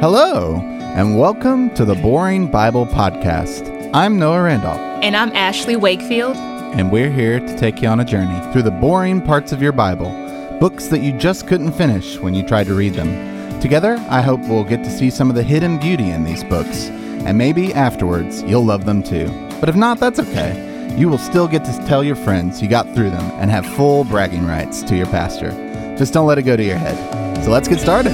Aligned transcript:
Hello, 0.00 0.56
and 0.96 1.18
welcome 1.18 1.68
to 1.74 1.84
the 1.84 1.94
Boring 1.94 2.46
Bible 2.50 2.86
Podcast. 2.86 3.90
I'm 3.92 4.18
Noah 4.18 4.42
Randolph, 4.42 4.78
And 5.02 5.14
I'm 5.14 5.30
Ashley 5.32 5.76
Wakefield. 5.76 6.36
and 6.36 6.90
we're 6.90 7.10
here 7.10 7.38
to 7.38 7.58
take 7.58 7.82
you 7.82 7.88
on 7.88 8.00
a 8.00 8.04
journey 8.04 8.40
through 8.52 8.62
the 8.62 8.70
boring 8.70 9.20
parts 9.20 9.52
of 9.52 9.60
your 9.60 9.72
Bible, 9.72 10.10
books 10.58 10.86
that 10.86 11.00
you 11.00 11.12
just 11.12 11.46
couldn't 11.46 11.72
finish 11.72 12.18
when 12.18 12.32
you 12.34 12.42
tried 12.42 12.66
to 12.68 12.74
read 12.74 12.94
them. 12.94 13.60
Together, 13.60 13.96
I 14.08 14.22
hope 14.22 14.40
we'll 14.40 14.64
get 14.64 14.82
to 14.84 14.90
see 14.90 15.10
some 15.10 15.28
of 15.28 15.36
the 15.36 15.42
hidden 15.42 15.78
beauty 15.78 16.10
in 16.10 16.24
these 16.24 16.44
books, 16.44 16.86
and 16.88 17.36
maybe 17.36 17.74
afterwards 17.74 18.42
you'll 18.44 18.64
love 18.64 18.86
them 18.86 19.02
too. 19.02 19.28
But 19.60 19.68
if 19.68 19.76
not, 19.76 20.00
that's 20.00 20.18
okay. 20.18 20.94
You 20.96 21.08
will 21.10 21.18
still 21.18 21.46
get 21.46 21.64
to 21.66 21.86
tell 21.86 22.02
your 22.02 22.16
friends 22.16 22.62
you 22.62 22.68
got 22.68 22.94
through 22.94 23.10
them 23.10 23.30
and 23.34 23.50
have 23.50 23.66
full 23.76 24.04
bragging 24.04 24.46
rights 24.46 24.82
to 24.84 24.96
your 24.96 25.06
pastor. 25.06 25.50
Just 25.98 26.14
don't 26.14 26.26
let 26.26 26.38
it 26.38 26.44
go 26.44 26.56
to 26.56 26.64
your 26.64 26.78
head. 26.78 27.44
So 27.44 27.50
let's 27.50 27.68
get 27.68 27.80
started. 27.80 28.12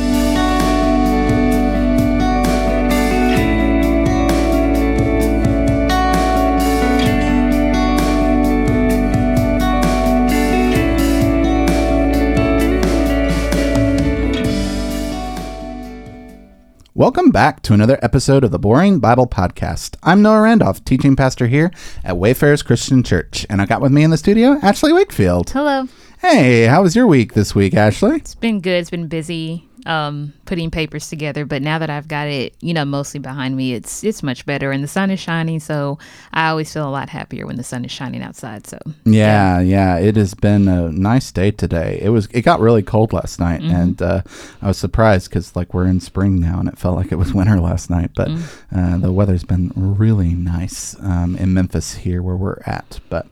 Welcome 16.97 17.28
back 17.28 17.61
to 17.64 17.75
another 17.75 17.98
episode 18.00 18.42
of 18.42 18.52
the 18.52 18.58
Boring 18.58 19.00
Bible 19.00 19.27
Podcast. 19.27 19.97
I'm 20.02 20.22
Noah 20.22 20.41
Randolph, 20.41 20.83
teaching 20.83 21.14
pastor 21.14 21.47
here 21.47 21.70
at 22.03 22.16
Wayfarers 22.16 22.62
Christian 22.62 23.03
Church, 23.03 23.44
and 23.50 23.61
I 23.61 23.66
got 23.66 23.83
with 23.83 23.92
me 23.92 24.03
in 24.03 24.08
the 24.08 24.16
studio 24.16 24.58
Ashley 24.62 24.94
Wakefield. 24.94 25.50
Hello. 25.50 25.88
Hey, 26.22 26.64
how 26.64 26.83
was 26.83 26.97
your 26.97 27.06
week 27.06 27.34
this 27.34 27.55
week, 27.55 27.75
Ashley? 27.75 28.16
It's 28.16 28.34
been 28.34 28.62
good. 28.62 28.80
It's 28.80 28.88
been 28.88 29.08
busy 29.08 29.69
um, 29.84 30.33
putting 30.47 30.70
papers 30.70 31.08
together, 31.08 31.44
but 31.44 31.62
now 31.62 31.78
that 31.78 31.91
I've 31.91 32.08
got 32.08 32.28
it, 32.28 32.55
you 32.61 32.72
know, 32.72 32.84
mostly 32.84 33.20
behind 33.20 33.56
me, 33.56 33.75
it's 33.75 34.02
it's 34.05 34.22
much 34.22 34.47
better, 34.47 34.70
and 34.70 34.83
the 34.83 34.88
sun 34.88 35.11
is 35.11 35.20
shining. 35.20 35.61
So 35.61 35.98
I 36.33 36.48
always 36.48 36.72
feel 36.72 36.88
a 36.88 36.91
lot 36.91 37.08
happier 37.08 37.47
when 37.47 37.56
the 37.56 37.64
sun 37.64 37.84
is 37.84 37.91
shining 37.91 38.22
outside. 38.22 38.66
So 38.66 38.78
Yeah, 39.05 39.61
yeah, 39.61 39.98
it 39.98 40.16
has 40.16 40.34
been 40.34 40.69
a 40.69 40.91
nice 40.91 41.30
day 41.33 41.50
today. 41.50 41.98
It 42.00 42.11
was 42.11 42.27
it 42.33 42.42
got 42.42 42.61
really 42.61 42.83
cold 42.83 43.12
last 43.12 43.38
night, 43.41 43.61
and 43.61 44.00
uh, 44.00 44.22
I 44.62 44.69
was 44.69 44.78
surprised 44.78 45.28
because 45.28 45.55
like 45.56 45.75
we're 45.75 45.86
in 45.86 46.00
spring 46.00 46.41
now, 46.41 46.60
and 46.60 46.69
it 46.69 46.78
felt 46.78 46.97
like 46.97 47.12
it 47.12 47.16
was 47.16 47.34
winter 47.34 47.60
last 47.60 47.91
night. 47.91 48.12
But 48.14 48.31
uh, 48.75 48.98
the 48.98 49.12
weather's 49.12 49.44
been 49.44 49.72
really 49.75 50.34
nice 50.34 50.97
um, 51.00 51.36
in 51.36 51.53
Memphis 51.53 51.97
here 51.97 52.22
where 52.22 52.36
we're 52.36 52.60
at. 52.66 53.00
But 53.08 53.27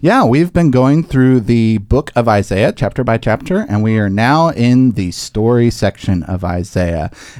yeah, 0.00 0.24
we've 0.24 0.52
been 0.52 0.70
going 0.70 1.02
through 1.02 1.40
the 1.40 1.78
book 1.78 2.12
of 2.14 2.28
Isaiah 2.28 2.72
chapter 2.72 3.02
by 3.04 3.18
chapter, 3.18 3.66
and 3.68 3.82
we 3.82 3.98
are 3.98 4.10
now 4.10 4.50
in 4.50 4.92
the 4.92 5.10
story 5.12 5.70
section 5.70 6.22
of 6.24 6.44
Isaiah. 6.44 6.57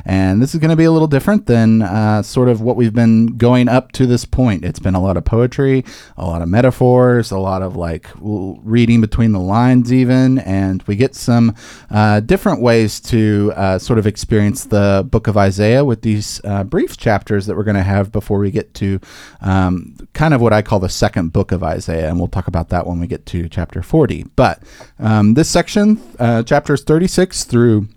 And 0.05 0.43
this 0.43 0.55
is 0.55 0.61
going 0.61 0.71
to 0.71 0.77
be 0.77 0.85
a 0.85 0.93
little 0.93 1.09
different 1.09 1.47
than 1.47 1.83
uh, 1.83 2.23
sort 2.23 2.49
of 2.49 2.61
what 2.61 2.77
we've 2.77 2.95
been 2.95 3.37
going 3.37 3.69
up 3.69 3.93
to 3.93 4.07
this 4.07 4.25
point. 4.25 4.65
It's 4.65 4.79
been 4.79 4.95
a 4.95 5.01
lot 5.01 5.17
of 5.17 5.25
poetry, 5.25 5.85
a 6.17 6.25
lot 6.25 6.43
of 6.43 6.49
metaphors, 6.49 7.31
a 7.31 7.39
lot 7.39 7.63
of 7.63 7.77
like 7.77 8.09
reading 8.21 9.01
between 9.01 9.33
the 9.33 9.41
lines, 9.41 9.93
even. 9.93 10.39
And 10.39 10.83
we 10.85 10.97
get 10.97 11.15
some 11.15 11.55
uh, 11.91 12.21
different 12.21 12.61
ways 12.61 13.01
to 13.01 13.53
uh, 13.57 13.79
sort 13.79 13.99
of 13.99 14.07
experience 14.07 14.65
the 14.65 15.07
book 15.11 15.27
of 15.27 15.37
Isaiah 15.37 15.85
with 15.85 16.03
these 16.03 16.41
uh, 16.45 16.65
brief 16.65 16.97
chapters 16.97 17.47
that 17.47 17.57
we're 17.57 17.65
going 17.65 17.77
to 17.77 17.83
have 17.83 18.13
before 18.13 18.39
we 18.39 18.51
get 18.51 18.75
to 18.75 19.01
um, 19.41 19.97
kind 20.13 20.35
of 20.35 20.41
what 20.41 20.53
I 20.53 20.63
call 20.63 20.81
the 20.81 20.89
second 20.89 21.33
book 21.33 21.53
of 21.53 21.63
Isaiah. 21.63 22.09
And 22.09 22.19
we'll 22.19 22.29
talk 22.29 22.49
about 22.49 22.69
that 22.71 22.87
when 22.87 23.01
we 23.01 23.07
get 23.07 23.27
to 23.27 23.49
chapter 23.49 23.83
40. 23.83 24.25
But 24.37 24.63
um, 24.99 25.35
this 25.35 25.49
section, 25.49 26.01
uh, 26.19 26.43
chapters 26.43 26.83
36 26.83 27.45
through 27.45 27.89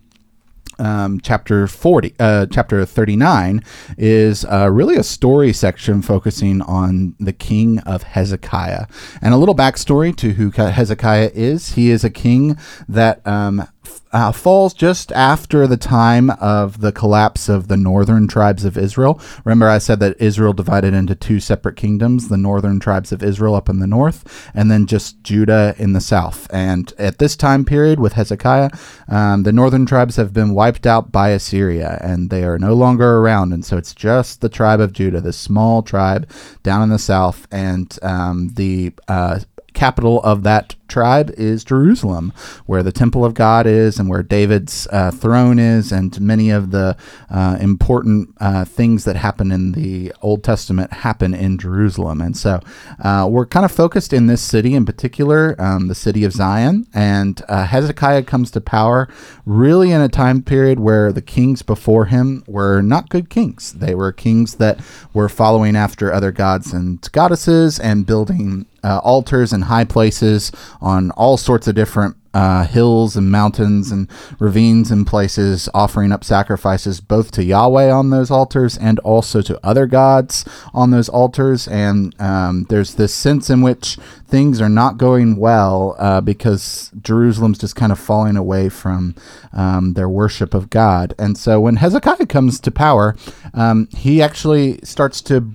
um, 0.82 1.20
chapter 1.22 1.68
40 1.68 2.16
uh, 2.20 2.46
chapter 2.48 2.86
39 2.86 3.64
is 3.98 4.44
uh, 4.46 4.70
really 4.72 4.98
a 4.98 5.04
story 5.04 5.54
section 5.54 6.02
focusing 6.02 6.62
on 6.64 7.16
the 7.20 7.34
king 7.34 7.80
of 7.80 8.04
hezekiah. 8.04 8.88
And 9.22 9.34
a 9.34 9.38
little 9.38 9.56
backstory 9.56 10.16
to 10.18 10.34
who 10.34 10.52
hezekiah 10.52 11.32
is. 11.34 11.74
He 11.74 11.92
is 11.92 12.04
a 12.04 12.10
king 12.10 12.58
that 12.90 13.26
um, 13.26 13.68
uh, 14.14 14.32
falls 14.32 14.74
just 14.74 15.12
after 15.14 15.68
the 15.68 15.78
time 15.78 16.30
of 16.32 16.82
the 16.82 16.92
collapse 16.92 17.48
of 17.48 17.68
the 17.68 17.78
northern 17.78 18.28
tribes 18.28 18.66
of 18.66 18.78
Israel. 18.78 19.20
Remember, 19.46 19.70
I 19.70 19.78
said 19.78 20.00
that 20.02 20.20
Israel 20.20 20.54
divided 20.54 20.94
into 20.94 21.16
two 21.16 21.40
separate 21.40 21.76
kingdoms 21.76 22.28
the 22.28 22.38
northern 22.38 22.80
tribes 22.80 23.12
of 23.12 23.24
Israel 23.24 23.56
up 23.56 23.70
in 23.70 23.80
the 23.80 23.88
north, 23.88 24.52
and 24.54 24.70
then 24.70 24.86
just 24.86 25.24
Judah 25.24 25.76
in 25.78 25.94
the 25.94 26.02
south. 26.02 26.48
And 26.52 26.94
at 26.98 27.20
this 27.20 27.36
time 27.36 27.64
period 27.64 28.00
with 28.00 28.14
Hezekiah, 28.14 28.72
um, 29.08 29.44
the 29.44 29.54
northern 29.54 29.86
tribes 29.86 30.18
have 30.18 30.34
been 30.34 30.54
wiped 30.54 30.86
out 30.86 31.12
by 31.12 31.30
Assyria, 31.30 31.98
and 32.02 32.30
they 32.30 32.44
are 32.44 32.60
no 32.60 32.74
longer 32.74 33.18
around. 33.18 33.54
And 33.54 33.64
so 33.64 33.78
it's 33.78 33.94
just 33.94 34.42
the 34.42 34.50
tribe 34.50 34.82
of 34.82 34.94
Judah, 34.94 35.22
this 35.22 35.38
small 35.38 35.84
tribe 35.84 36.30
down 36.64 36.82
in 36.82 36.90
the 36.90 37.00
south, 37.00 37.48
and 37.52 37.98
um, 38.02 38.50
the 38.56 38.94
uh, 39.08 39.40
capital 39.74 40.22
of 40.24 40.44
that 40.44 40.76
tribe 40.92 41.32
is 41.38 41.64
Jerusalem, 41.64 42.34
where 42.66 42.84
the 42.84 42.92
temple 42.92 43.24
of 43.24 43.34
God 43.34 43.66
is 43.66 43.98
and 43.98 44.10
where 44.10 44.22
David's 44.22 44.88
uh, 44.92 45.10
throne 45.10 45.58
is, 45.58 45.92
and 45.92 46.20
many 46.20 46.50
of 46.50 46.72
the 46.72 46.98
uh, 47.30 47.58
important 47.60 48.36
uh, 48.40 48.66
things 48.66 49.06
that 49.06 49.16
happen 49.16 49.52
in 49.52 49.72
the 49.72 50.14
Old 50.22 50.44
Testament 50.44 50.92
happen 50.92 51.34
in 51.34 51.58
Jerusalem. 51.58 52.20
And 52.20 52.36
so 52.36 52.60
uh, 53.04 53.28
we're 53.32 53.46
kind 53.46 53.66
of 53.66 53.72
focused 53.72 54.12
in 54.12 54.28
this 54.28 54.42
city 54.42 54.76
in 54.76 54.86
particular, 54.86 55.56
um, 55.60 55.88
the 55.88 55.96
city 55.96 56.26
of 56.26 56.34
Zion. 56.34 56.88
And 56.94 57.42
uh, 57.48 57.66
Hezekiah 57.66 58.24
comes 58.24 58.52
to 58.52 58.62
power 58.62 59.08
really 59.46 59.92
in 59.92 60.02
a 60.02 60.10
time 60.10 60.44
period 60.44 60.80
where 60.80 61.14
the 61.14 61.22
kings 61.22 61.62
before 61.62 62.06
him 62.06 62.44
were 62.48 62.82
not 62.82 63.10
good 63.10 63.30
kings. 63.30 63.74
They 63.74 63.96
were 63.96 64.12
kings 64.12 64.56
that 64.56 64.80
were 65.14 65.30
following 65.30 65.76
after 65.78 66.12
other 66.12 66.34
gods 66.34 66.74
and 66.74 67.02
goddesses 67.14 67.80
and 67.80 68.06
building 68.06 68.66
uh, 68.84 69.00
altars 69.04 69.54
and 69.54 69.66
high 69.66 69.84
places 69.86 70.52
on 70.82 71.12
all 71.12 71.38
sorts 71.38 71.68
of 71.68 71.76
different 71.76 72.18
uh, 72.34 72.66
hills 72.66 73.16
and 73.18 73.30
mountains 73.30 73.92
and 73.92 74.10
ravines 74.40 74.90
and 74.92 75.06
places, 75.06 75.68
offering 75.74 76.12
up 76.12 76.24
sacrifices 76.24 77.02
both 77.02 77.32
to 77.32 77.44
Yahweh 77.44 77.92
on 77.92 78.10
those 78.10 78.32
altars 78.32 78.78
and 78.78 79.00
also 79.00 79.42
to 79.42 79.60
other 79.66 79.86
gods 79.86 80.46
on 80.74 80.92
those 80.92 81.10
altars. 81.10 81.68
And 81.68 82.16
um, 82.22 82.66
there's 82.70 82.96
this 82.96 83.14
sense 83.14 83.50
in 83.50 83.62
which 83.62 83.98
things 84.28 84.62
are 84.62 84.70
not 84.70 84.98
going 84.98 85.36
well 85.36 85.96
uh, 86.00 86.22
because 86.22 86.92
Jerusalem's 87.02 87.60
just 87.60 87.76
kind 87.76 87.92
of 87.92 88.00
falling 88.00 88.38
away 88.38 88.70
from 88.70 89.16
um, 89.52 89.94
their 89.94 90.10
worship 90.10 90.54
of 90.54 90.70
God. 90.70 91.14
And 91.20 91.38
so 91.38 91.60
when 91.60 91.76
Hezekiah 91.76 92.28
comes 92.28 92.60
to 92.62 92.72
power, 92.72 93.16
um, 93.54 93.90
he 93.92 94.22
actually 94.22 94.80
starts 94.84 95.22
to 95.24 95.54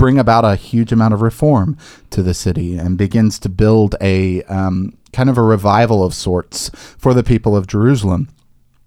bring 0.00 0.18
about 0.18 0.46
a 0.46 0.56
huge 0.56 0.92
amount 0.92 1.12
of 1.12 1.20
reform 1.20 1.76
to 2.08 2.22
the 2.22 2.32
city 2.32 2.78
and 2.78 2.96
begins 2.96 3.38
to 3.38 3.50
build 3.50 3.96
a 4.00 4.42
um, 4.44 4.96
kind 5.12 5.28
of 5.28 5.36
a 5.36 5.42
revival 5.42 6.02
of 6.02 6.14
sorts 6.14 6.70
for 6.96 7.12
the 7.12 7.22
people 7.22 7.54
of 7.54 7.66
Jerusalem. 7.66 8.26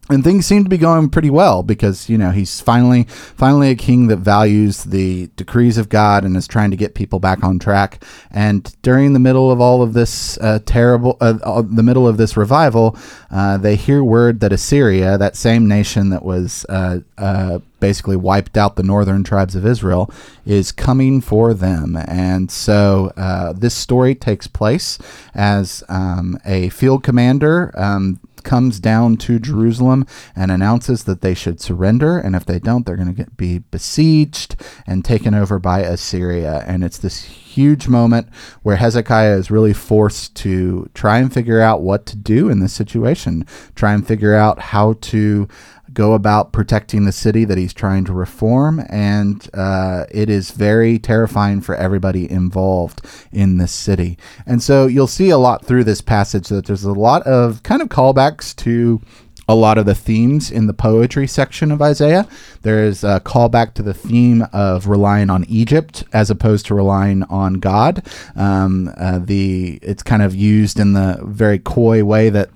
And 0.09 0.23
things 0.23 0.47
seem 0.47 0.63
to 0.63 0.69
be 0.71 0.77
going 0.79 1.09
pretty 1.09 1.29
well 1.29 1.61
because 1.61 2.09
you 2.09 2.17
know 2.17 2.31
he's 2.31 2.59
finally 2.59 3.03
finally 3.03 3.69
a 3.69 3.75
king 3.75 4.07
that 4.07 4.17
values 4.17 4.83
the 4.83 5.27
decrees 5.35 5.77
of 5.77 5.87
God 5.87 6.25
and 6.25 6.35
is 6.35 6.47
trying 6.47 6.71
to 6.71 6.77
get 6.77 6.95
people 6.95 7.19
back 7.19 7.43
on 7.43 7.59
track. 7.59 8.03
And 8.31 8.75
during 8.81 9.13
the 9.13 9.19
middle 9.19 9.51
of 9.51 9.61
all 9.61 9.83
of 9.83 9.93
this 9.93 10.37
uh, 10.39 10.59
terrible, 10.65 11.15
uh, 11.21 11.37
uh, 11.43 11.61
the 11.61 11.83
middle 11.83 12.07
of 12.07 12.17
this 12.17 12.35
revival, 12.35 12.97
uh, 13.31 13.57
they 13.57 13.75
hear 13.75 14.03
word 14.03 14.39
that 14.39 14.51
Assyria, 14.51 15.17
that 15.19 15.37
same 15.37 15.67
nation 15.67 16.09
that 16.09 16.25
was 16.25 16.65
uh, 16.69 16.99
uh, 17.19 17.59
basically 17.83 18.15
wiped 18.15 18.55
out 18.55 18.77
the 18.77 18.89
northern 18.93 19.25
tribes 19.25 19.55
of 19.57 19.65
Israel, 19.65 20.09
is 20.45 20.71
coming 20.71 21.19
for 21.19 21.53
them. 21.53 21.97
And 22.07 22.49
so 22.49 23.11
uh, 23.17 23.51
this 23.51 23.75
story 23.75 24.15
takes 24.15 24.47
place 24.47 24.97
as 25.33 25.83
um, 25.89 26.39
a 26.45 26.69
field 26.69 27.03
commander. 27.03 27.73
Um, 27.75 28.21
comes 28.43 28.79
down 28.79 29.15
to 29.15 29.39
Jerusalem 29.39 30.05
and 30.35 30.51
announces 30.51 31.05
that 31.05 31.21
they 31.21 31.33
should 31.33 31.61
surrender, 31.61 32.19
and 32.19 32.35
if 32.35 32.45
they 32.45 32.59
don't, 32.59 32.85
they're 32.85 32.97
going 32.97 33.15
to 33.15 33.31
be 33.31 33.59
besieged 33.59 34.57
and 34.85 35.03
taken 35.03 35.33
over 35.33 35.59
by 35.59 35.79
Assyria. 35.79 36.63
And 36.67 36.83
it's 36.83 36.97
this 36.97 37.23
huge 37.23 37.87
moment 37.87 38.27
where 38.61 38.75
Hezekiah 38.75 39.37
is 39.37 39.49
really 39.49 39.73
forced 39.73 40.35
to 40.43 40.89
try 40.93 41.19
and 41.19 41.33
figure 41.33 41.61
out 41.61 41.81
what 41.81 42.05
to 42.07 42.17
do 42.17 42.49
in 42.49 42.59
this 42.59 42.73
situation, 42.73 43.45
try 43.75 43.93
and 43.93 44.05
figure 44.05 44.35
out 44.35 44.59
how 44.59 44.93
to 45.13 45.47
go 45.93 46.13
about 46.13 46.51
protecting 46.51 47.05
the 47.05 47.11
city 47.11 47.45
that 47.45 47.57
he's 47.57 47.73
trying 47.73 48.05
to 48.05 48.13
reform, 48.13 48.83
and 48.89 49.49
uh, 49.53 50.05
it 50.11 50.29
is 50.29 50.51
very 50.51 50.99
terrifying 50.99 51.61
for 51.61 51.75
everybody 51.75 52.29
involved 52.29 53.05
in 53.31 53.57
this 53.57 53.71
city. 53.71 54.17
And 54.45 54.61
so 54.61 54.87
you'll 54.87 55.07
see 55.07 55.29
a 55.29 55.37
lot 55.37 55.65
through 55.65 55.83
this 55.83 56.01
passage 56.01 56.49
that 56.49 56.65
there's 56.65 56.83
a 56.83 56.91
lot 56.91 57.23
of 57.23 57.63
kind 57.63 57.81
of 57.81 57.89
callbacks 57.89 58.55
to 58.57 59.01
a 59.47 59.55
lot 59.55 59.77
of 59.77 59.85
the 59.85 59.95
themes 59.95 60.49
in 60.49 60.67
the 60.67 60.73
poetry 60.73 61.27
section 61.27 61.71
of 61.71 61.81
Isaiah. 61.81 62.27
There 62.61 62.83
is 62.83 63.03
a 63.03 63.19
callback 63.19 63.73
to 63.75 63.83
the 63.83 63.93
theme 63.93 64.45
of 64.53 64.87
relying 64.87 65.29
on 65.29 65.43
Egypt 65.45 66.03
as 66.13 66.29
opposed 66.29 66.65
to 66.67 66.75
relying 66.75 67.23
on 67.23 67.55
God. 67.55 68.07
Um, 68.35 68.93
uh, 68.97 69.19
the 69.19 69.79
it's 69.81 70.03
kind 70.03 70.21
of 70.21 70.33
used 70.33 70.79
in 70.79 70.93
the 70.93 71.19
very 71.23 71.59
coy 71.59 72.03
way 72.03 72.29
that 72.29 72.49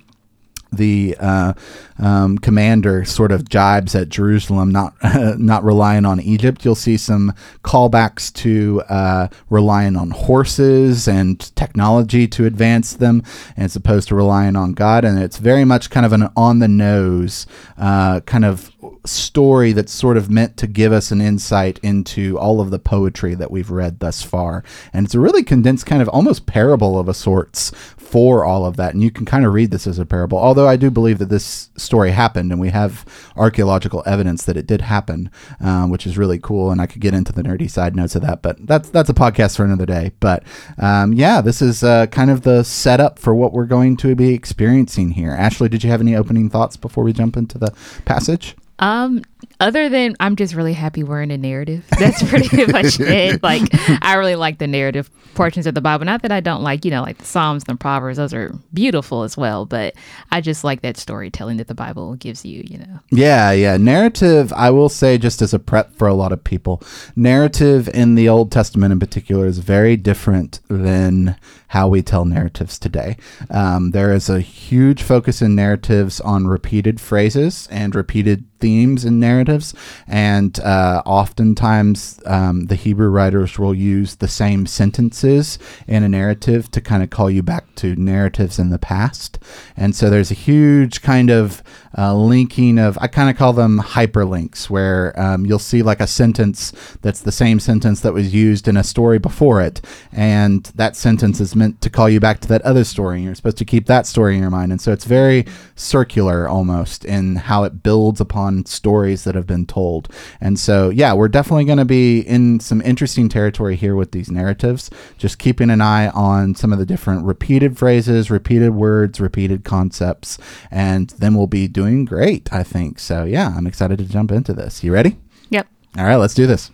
the 0.72 1.16
uh, 1.18 1.54
um, 1.98 2.38
commander 2.38 3.04
sort 3.04 3.32
of 3.32 3.48
jibes 3.48 3.94
at 3.94 4.08
Jerusalem, 4.08 4.70
not 4.70 4.94
uh, 5.02 5.34
not 5.38 5.64
relying 5.64 6.04
on 6.04 6.20
Egypt. 6.20 6.64
You'll 6.64 6.74
see 6.74 6.96
some 6.96 7.32
callbacks 7.62 8.32
to 8.34 8.82
uh, 8.88 9.28
relying 9.50 9.96
on 9.96 10.10
horses 10.10 11.08
and 11.08 11.40
technology 11.56 12.26
to 12.28 12.46
advance 12.46 12.94
them, 12.94 13.22
as 13.56 13.76
opposed 13.76 14.08
to 14.08 14.14
relying 14.14 14.56
on 14.56 14.72
God. 14.72 15.04
And 15.04 15.18
it's 15.18 15.38
very 15.38 15.64
much 15.64 15.90
kind 15.90 16.06
of 16.06 16.12
an 16.12 16.28
on 16.36 16.58
the 16.58 16.68
nose 16.68 17.46
uh, 17.76 18.20
kind 18.20 18.44
of 18.44 18.70
story 19.10 19.72
that's 19.72 19.92
sort 19.92 20.16
of 20.16 20.30
meant 20.30 20.56
to 20.58 20.66
give 20.66 20.92
us 20.92 21.10
an 21.10 21.20
insight 21.20 21.78
into 21.82 22.38
all 22.38 22.60
of 22.60 22.70
the 22.70 22.78
poetry 22.78 23.34
that 23.34 23.50
we've 23.50 23.70
read 23.70 24.00
thus 24.00 24.22
far. 24.22 24.64
And 24.92 25.04
it's 25.04 25.14
a 25.14 25.20
really 25.20 25.42
condensed 25.42 25.86
kind 25.86 26.02
of 26.02 26.08
almost 26.08 26.46
parable 26.46 26.98
of 26.98 27.08
a 27.08 27.14
sorts 27.14 27.72
for 27.96 28.44
all 28.44 28.64
of 28.64 28.76
that. 28.76 28.94
And 28.94 29.02
you 29.02 29.10
can 29.10 29.26
kind 29.26 29.44
of 29.44 29.52
read 29.52 29.70
this 29.70 29.86
as 29.86 29.98
a 29.98 30.06
parable, 30.06 30.38
although 30.38 30.66
I 30.66 30.76
do 30.76 30.90
believe 30.90 31.18
that 31.18 31.28
this 31.28 31.70
story 31.76 32.10
happened 32.10 32.50
and 32.50 32.60
we 32.60 32.70
have 32.70 33.04
archaeological 33.36 34.02
evidence 34.06 34.44
that 34.44 34.56
it 34.56 34.66
did 34.66 34.80
happen, 34.80 35.30
um, 35.60 35.90
which 35.90 36.06
is 36.06 36.16
really 36.16 36.38
cool. 36.38 36.70
And 36.70 36.80
I 36.80 36.86
could 36.86 37.02
get 37.02 37.14
into 37.14 37.32
the 37.32 37.42
nerdy 37.42 37.70
side 37.70 37.94
notes 37.94 38.14
of 38.14 38.22
that, 38.22 38.40
but 38.40 38.66
that's, 38.66 38.88
that's 38.88 39.10
a 39.10 39.14
podcast 39.14 39.56
for 39.56 39.64
another 39.64 39.86
day. 39.86 40.12
But 40.20 40.42
um, 40.78 41.12
yeah, 41.12 41.40
this 41.40 41.60
is 41.60 41.84
uh, 41.84 42.06
kind 42.06 42.30
of 42.30 42.42
the 42.42 42.62
setup 42.62 43.18
for 43.18 43.34
what 43.34 43.52
we're 43.52 43.66
going 43.66 43.96
to 43.98 44.14
be 44.14 44.32
experiencing 44.32 45.10
here. 45.10 45.32
Ashley, 45.32 45.68
did 45.68 45.84
you 45.84 45.90
have 45.90 46.00
any 46.00 46.16
opening 46.16 46.48
thoughts 46.48 46.76
before 46.76 47.04
we 47.04 47.12
jump 47.12 47.36
into 47.36 47.58
the 47.58 47.74
passage? 48.04 48.56
Um, 48.78 49.22
other 49.60 49.88
than 49.88 50.14
I'm 50.20 50.36
just 50.36 50.54
really 50.54 50.72
happy 50.72 51.02
we're 51.02 51.22
in 51.22 51.30
a 51.30 51.38
narrative. 51.38 51.84
That's 51.98 52.22
pretty 52.28 52.66
much 52.70 53.00
it. 53.00 53.42
Like 53.42 53.62
I 54.02 54.14
really 54.14 54.36
like 54.36 54.58
the 54.58 54.66
narrative 54.66 55.10
portions 55.34 55.66
of 55.66 55.74
the 55.74 55.80
Bible. 55.80 56.04
Not 56.04 56.22
that 56.22 56.32
I 56.32 56.40
don't 56.40 56.62
like, 56.62 56.84
you 56.84 56.90
know, 56.90 57.02
like 57.02 57.18
the 57.18 57.24
Psalms 57.24 57.64
and 57.66 57.76
the 57.76 57.80
Proverbs. 57.80 58.18
Those 58.18 58.34
are 58.34 58.54
beautiful 58.72 59.22
as 59.22 59.36
well. 59.36 59.66
But 59.66 59.94
I 60.30 60.40
just 60.40 60.64
like 60.64 60.82
that 60.82 60.96
storytelling 60.96 61.56
that 61.56 61.66
the 61.66 61.74
Bible 61.74 62.14
gives 62.16 62.44
you, 62.44 62.62
you 62.66 62.78
know. 62.78 63.00
Yeah, 63.10 63.50
yeah. 63.52 63.76
Narrative, 63.76 64.52
I 64.52 64.70
will 64.70 64.88
say 64.88 65.18
just 65.18 65.42
as 65.42 65.52
a 65.52 65.58
prep 65.58 65.92
for 65.94 66.06
a 66.06 66.14
lot 66.14 66.32
of 66.32 66.42
people, 66.44 66.82
narrative 67.16 67.88
in 67.88 68.14
the 68.14 68.28
Old 68.28 68.52
Testament 68.52 68.92
in 68.92 69.00
particular 69.00 69.46
is 69.46 69.58
very 69.58 69.96
different 69.96 70.60
than 70.68 71.36
how 71.68 71.88
we 71.88 72.02
tell 72.02 72.24
narratives 72.24 72.78
today. 72.78 73.16
Um, 73.50 73.92
there 73.92 74.12
is 74.12 74.28
a 74.28 74.40
huge 74.40 75.02
focus 75.02 75.42
in 75.42 75.54
narratives 75.54 76.20
on 76.20 76.46
repeated 76.46 77.00
phrases 77.00 77.68
and 77.70 77.94
repeated 77.94 78.44
themes 78.60 79.04
in 79.04 79.20
narratives, 79.20 79.72
and 80.08 80.58
uh, 80.60 81.00
oftentimes 81.06 82.20
um, 82.26 82.66
the 82.66 82.74
Hebrew 82.74 83.08
writers 83.08 83.58
will 83.58 83.74
use 83.74 84.16
the 84.16 84.26
same 84.26 84.66
sentences 84.66 85.58
in 85.86 86.02
a 86.02 86.08
narrative 86.08 86.68
to 86.72 86.80
kind 86.80 87.02
of 87.02 87.10
call 87.10 87.30
you 87.30 87.42
back 87.42 87.72
to 87.76 87.94
narratives 87.96 88.58
in 88.58 88.70
the 88.70 88.78
past. 88.78 89.38
And 89.76 89.94
so 89.94 90.10
there's 90.10 90.32
a 90.32 90.34
huge 90.34 91.02
kind 91.02 91.30
of 91.30 91.62
uh, 91.96 92.14
linking 92.14 92.78
of, 92.78 92.98
I 93.00 93.06
kind 93.06 93.30
of 93.30 93.36
call 93.36 93.52
them 93.52 93.78
hyperlinks, 93.78 94.68
where 94.68 95.18
um, 95.20 95.46
you'll 95.46 95.60
see 95.60 95.82
like 95.82 96.00
a 96.00 96.06
sentence 96.06 96.72
that's 97.02 97.20
the 97.20 97.32
same 97.32 97.60
sentence 97.60 98.00
that 98.00 98.12
was 98.12 98.34
used 98.34 98.66
in 98.66 98.76
a 98.76 98.84
story 98.84 99.18
before 99.18 99.62
it, 99.62 99.80
and 100.12 100.64
that 100.74 100.96
sentence 100.96 101.40
is 101.40 101.54
meant 101.58 101.80
to 101.82 101.90
call 101.90 102.08
you 102.08 102.20
back 102.20 102.40
to 102.40 102.48
that 102.48 102.62
other 102.62 102.84
story, 102.84 103.16
and 103.16 103.24
you're 103.24 103.34
supposed 103.34 103.58
to 103.58 103.64
keep 103.64 103.86
that 103.86 104.06
story 104.06 104.34
in 104.34 104.40
your 104.40 104.50
mind. 104.50 104.72
And 104.72 104.80
so 104.80 104.92
it's 104.92 105.04
very 105.04 105.44
circular 105.74 106.48
almost 106.48 107.04
in 107.04 107.36
how 107.36 107.64
it 107.64 107.82
builds 107.82 108.20
upon 108.20 108.66
stories 108.66 109.24
that 109.24 109.34
have 109.34 109.46
been 109.46 109.66
told. 109.66 110.12
And 110.40 110.58
so, 110.58 110.90
yeah, 110.90 111.12
we're 111.12 111.28
definitely 111.28 111.64
going 111.64 111.78
to 111.78 111.84
be 111.84 112.20
in 112.20 112.60
some 112.60 112.80
interesting 112.82 113.28
territory 113.28 113.76
here 113.76 113.96
with 113.96 114.12
these 114.12 114.30
narratives, 114.30 114.90
just 115.18 115.38
keeping 115.38 115.70
an 115.70 115.80
eye 115.80 116.08
on 116.08 116.54
some 116.54 116.72
of 116.72 116.78
the 116.78 116.86
different 116.86 117.24
repeated 117.24 117.76
phrases, 117.76 118.30
repeated 118.30 118.70
words, 118.70 119.20
repeated 119.20 119.64
concepts, 119.64 120.38
and 120.70 121.10
then 121.18 121.34
we'll 121.34 121.46
be 121.46 121.68
doing 121.68 122.04
great, 122.04 122.52
I 122.52 122.62
think. 122.62 122.98
So, 122.98 123.24
yeah, 123.24 123.54
I'm 123.56 123.66
excited 123.66 123.98
to 123.98 124.04
jump 124.04 124.32
into 124.32 124.52
this. 124.52 124.84
You 124.84 124.92
ready? 124.92 125.18
Yep. 125.50 125.66
All 125.96 126.04
right, 126.04 126.16
let's 126.16 126.34
do 126.34 126.46
this. 126.46 126.70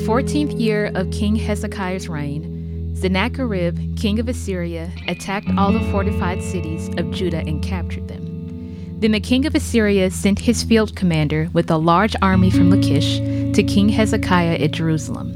14th 0.00 0.58
year 0.58 0.90
of 0.94 1.10
King 1.10 1.36
Hezekiah's 1.36 2.08
reign, 2.08 2.96
Sennacherib, 2.96 3.98
king 3.98 4.18
of 4.18 4.28
Assyria, 4.28 4.90
attacked 5.08 5.48
all 5.58 5.72
the 5.72 5.90
fortified 5.92 6.42
cities 6.42 6.88
of 6.96 7.10
Judah 7.10 7.40
and 7.46 7.62
captured 7.62 8.08
them. 8.08 8.98
Then 8.98 9.12
the 9.12 9.20
king 9.20 9.44
of 9.44 9.54
Assyria 9.54 10.10
sent 10.10 10.38
his 10.38 10.62
field 10.62 10.96
commander 10.96 11.50
with 11.52 11.70
a 11.70 11.76
large 11.76 12.16
army 12.22 12.50
from 12.50 12.70
Lachish 12.70 13.18
to 13.54 13.62
King 13.62 13.90
Hezekiah 13.90 14.58
at 14.58 14.70
Jerusalem. 14.70 15.32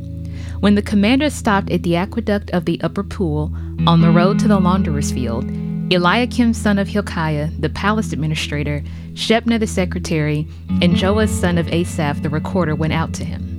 When 0.60 0.76
the 0.76 0.82
commander 0.82 1.28
stopped 1.28 1.70
at 1.70 1.82
the 1.82 1.96
aqueduct 1.96 2.50
of 2.52 2.64
the 2.64 2.80
upper 2.80 3.02
pool 3.02 3.52
on 3.86 4.00
the 4.00 4.10
road 4.10 4.38
to 4.38 4.48
the 4.48 4.60
launderer's 4.60 5.12
field, 5.12 5.44
Eliakim 5.92 6.54
son 6.54 6.78
of 6.78 6.88
Hilkiah, 6.88 7.50
the 7.58 7.68
palace 7.68 8.14
administrator, 8.14 8.82
Shebna 9.12 9.60
the 9.60 9.66
secretary, 9.66 10.48
and 10.80 10.96
Joah 10.96 11.28
son 11.28 11.58
of 11.58 11.68
Asaph 11.68 12.22
the 12.22 12.30
recorder 12.30 12.74
went 12.74 12.94
out 12.94 13.12
to 13.14 13.24
him. 13.24 13.53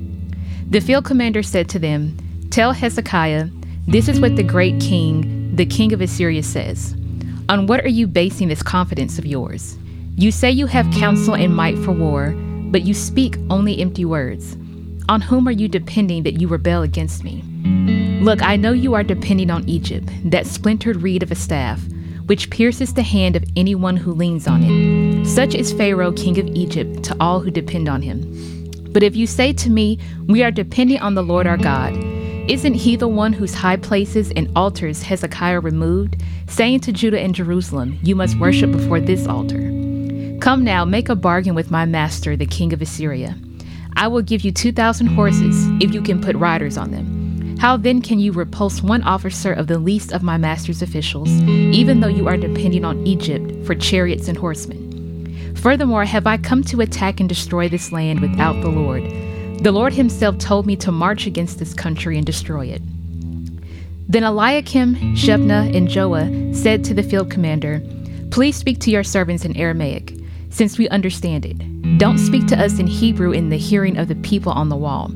The 0.68 0.80
field 0.80 1.06
commander 1.06 1.44
said 1.44 1.70
to 1.70 1.80
them, 1.80 2.18
Tell 2.50 2.74
Hezekiah, 2.74 3.50
this 3.88 4.10
is 4.10 4.20
what 4.20 4.36
the 4.36 4.44
great 4.44 4.80
king, 4.82 5.56
the 5.56 5.66
king 5.66 5.94
of 5.94 6.02
Assyria, 6.02 6.42
says. 6.42 6.96
On 7.50 7.68
what 7.68 7.86
are 7.86 7.90
you 7.90 8.08
basing 8.08 8.48
this 8.48 8.64
confidence 8.64 9.20
of 9.20 9.28
yours? 9.28 9.78
You 10.16 10.32
say 10.32 10.50
you 10.50 10.66
have 10.66 10.90
counsel 10.92 11.36
and 11.36 11.56
might 11.56 11.78
for 11.78 11.92
war, 11.92 12.32
but 12.72 12.82
you 12.82 12.96
speak 12.96 13.38
only 13.52 13.80
empty 13.80 14.06
words. 14.06 14.58
On 15.08 15.22
whom 15.22 15.48
are 15.48 15.52
you 15.52 15.68
depending 15.68 16.24
that 16.24 16.42
you 16.42 16.48
rebel 16.48 16.82
against 16.82 17.24
me? 17.24 17.44
Look, 18.24 18.42
I 18.42 18.56
know 18.56 18.72
you 18.72 18.96
are 18.96 19.04
depending 19.04 19.52
on 19.52 19.70
Egypt, 19.70 20.10
that 20.24 20.48
splintered 20.48 21.04
reed 21.04 21.22
of 21.22 21.32
a 21.32 21.36
staff, 21.36 21.80
which 22.26 22.50
pierces 22.50 22.96
the 22.96 23.04
hand 23.04 23.36
of 23.36 23.46
anyone 23.56 23.98
who 23.98 24.14
leans 24.14 24.48
on 24.48 24.64
it. 24.64 25.28
Such 25.28 25.54
is 25.54 25.74
Pharaoh, 25.74 26.12
king 26.12 26.40
of 26.40 26.48
Egypt, 26.48 27.04
to 27.04 27.16
all 27.20 27.40
who 27.40 27.52
depend 27.52 27.88
on 27.88 28.02
him. 28.02 28.55
But 28.96 29.04
if 29.04 29.14
you 29.14 29.28
say 29.28 29.52
to 29.52 29.70
me, 29.70 30.00
We 30.26 30.42
are 30.42 30.52
depending 30.52 31.02
on 31.02 31.16
the 31.16 31.22
Lord 31.22 31.48
our 31.48 31.58
God, 31.58 31.94
isn't 32.50 32.76
he 32.76 32.96
the 32.96 33.10
one 33.10 33.34
whose 33.34 33.54
high 33.54 33.76
places 33.76 34.32
and 34.38 34.50
altars 34.56 35.04
Hezekiah 35.04 35.60
removed, 35.60 36.24
saying 36.48 36.80
to 36.80 36.94
Judah 36.94 37.20
and 37.20 37.36
Jerusalem, 37.36 38.00
You 38.04 38.16
must 38.16 38.40
worship 38.40 38.72
before 38.72 39.02
this 39.02 39.28
altar? 39.28 39.60
Come 40.40 40.64
now, 40.64 40.86
make 40.86 41.10
a 41.10 41.16
bargain 41.16 41.56
with 41.56 41.70
my 41.70 41.84
master, 41.84 42.38
the 42.38 42.46
king 42.46 42.72
of 42.72 42.82
Assyria. 42.82 43.38
I 43.98 44.08
will 44.08 44.22
give 44.22 44.46
you 44.46 44.54
2,000 44.54 45.08
horses 45.08 45.68
if 45.82 45.94
you 45.94 46.02
can 46.02 46.22
put 46.22 46.38
riders 46.38 46.78
on 46.78 46.92
them. 46.92 47.58
How 47.60 47.76
then 47.76 48.02
can 48.02 48.20
you 48.20 48.32
repulse 48.32 48.82
one 48.82 49.04
officer 49.04 49.52
of 49.52 49.68
the 49.68 49.78
least 49.78 50.14
of 50.14 50.24
my 50.24 50.38
master's 50.38 50.82
officials, 50.82 51.28
even 51.30 52.00
though 52.00 52.08
you 52.08 52.30
are 52.30 52.38
depending 52.38 52.86
on 52.86 53.06
Egypt 53.06 53.66
for 53.66 53.76
chariots 53.76 54.30
and 54.30 54.38
horsemen? 54.38 54.85
Furthermore, 55.66 56.06
have 56.06 56.28
I 56.28 56.38
come 56.38 56.64
to 56.66 56.82
attack 56.82 57.20
and 57.20 57.28
destroy 57.28 57.68
this 57.68 57.92
land 57.92 58.20
without 58.20 58.62
the 58.62 58.70
Lord? 58.70 59.02
The 59.64 59.72
Lord 59.72 59.94
himself 59.94 60.38
told 60.38 60.68
me 60.68 60.76
to 60.76 60.92
march 60.92 61.26
against 61.26 61.58
this 61.58 61.74
country 61.74 62.18
and 62.18 62.24
destroy 62.24 62.68
it. 62.68 62.84
Then 64.08 64.24
Eliakim, 64.24 64.94
Shebna, 65.16 65.76
and 65.76 65.88
Joah 65.88 66.56
said 66.56 66.84
to 66.84 66.94
the 66.94 67.02
field 67.02 67.32
commander, 67.32 67.82
Please 68.30 68.56
speak 68.56 68.78
to 68.82 68.92
your 68.92 69.04
servants 69.04 69.44
in 69.44 69.58
Aramaic, 69.58 70.14
since 70.52 70.78
we 70.78 70.88
understand 70.90 71.48
it. 71.48 71.98
Don't 71.98 72.20
speak 72.20 72.46
to 72.46 72.64
us 72.64 72.78
in 72.78 72.86
Hebrew 72.86 73.32
in 73.32 73.50
the 73.50 73.58
hearing 73.58 73.98
of 73.98 74.08
the 74.08 74.14
people 74.18 74.52
on 74.52 74.70
the 74.70 74.76
wall. 74.76 75.10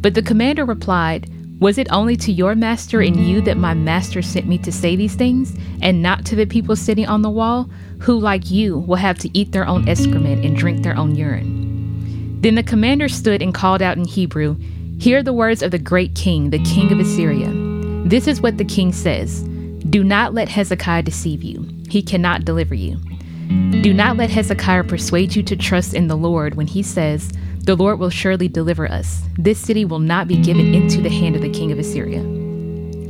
But 0.00 0.14
the 0.14 0.22
commander 0.22 0.64
replied, 0.64 1.30
Was 1.58 1.78
it 1.78 1.90
only 1.90 2.16
to 2.16 2.32
your 2.32 2.54
master 2.54 3.00
and 3.00 3.16
you 3.16 3.40
that 3.42 3.56
my 3.56 3.72
master 3.72 4.20
sent 4.20 4.46
me 4.46 4.58
to 4.58 4.70
say 4.70 4.94
these 4.94 5.14
things, 5.14 5.56
and 5.80 6.02
not 6.02 6.26
to 6.26 6.36
the 6.36 6.44
people 6.44 6.76
sitting 6.76 7.06
on 7.06 7.22
the 7.22 7.30
wall, 7.30 7.70
who, 8.00 8.18
like 8.18 8.50
you, 8.50 8.80
will 8.80 8.96
have 8.96 9.18
to 9.20 9.38
eat 9.38 9.52
their 9.52 9.66
own 9.66 9.88
excrement 9.88 10.44
and 10.44 10.54
drink 10.54 10.82
their 10.82 10.96
own 10.96 11.14
urine? 11.14 12.38
Then 12.42 12.56
the 12.56 12.62
commander 12.62 13.08
stood 13.08 13.40
and 13.40 13.54
called 13.54 13.80
out 13.80 13.96
in 13.96 14.04
Hebrew, 14.04 14.56
Hear 14.98 15.22
the 15.22 15.32
words 15.32 15.62
of 15.62 15.70
the 15.70 15.78
great 15.78 16.14
king, 16.14 16.50
the 16.50 16.62
king 16.62 16.92
of 16.92 16.98
Assyria. 16.98 17.50
This 18.06 18.26
is 18.26 18.40
what 18.40 18.58
the 18.58 18.64
king 18.64 18.92
says 18.92 19.42
Do 19.42 20.04
not 20.04 20.34
let 20.34 20.50
Hezekiah 20.50 21.02
deceive 21.04 21.42
you, 21.42 21.66
he 21.88 22.02
cannot 22.02 22.44
deliver 22.44 22.74
you. 22.74 22.98
Do 23.82 23.94
not 23.94 24.16
let 24.16 24.28
Hezekiah 24.28 24.84
persuade 24.84 25.34
you 25.34 25.42
to 25.44 25.56
trust 25.56 25.94
in 25.94 26.08
the 26.08 26.16
Lord 26.16 26.54
when 26.56 26.66
he 26.66 26.82
says, 26.82 27.32
The 27.66 27.74
Lord 27.74 27.98
will 27.98 28.10
surely 28.10 28.46
deliver 28.46 28.88
us. 28.88 29.22
This 29.36 29.58
city 29.58 29.84
will 29.84 29.98
not 29.98 30.28
be 30.28 30.40
given 30.40 30.72
into 30.72 31.02
the 31.02 31.10
hand 31.10 31.34
of 31.34 31.42
the 31.42 31.50
king 31.50 31.72
of 31.72 31.80
Assyria. 31.80 32.22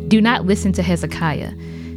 Do 0.09 0.19
not 0.19 0.47
listen 0.47 0.73
to 0.73 0.83
Hezekiah. 0.83 1.53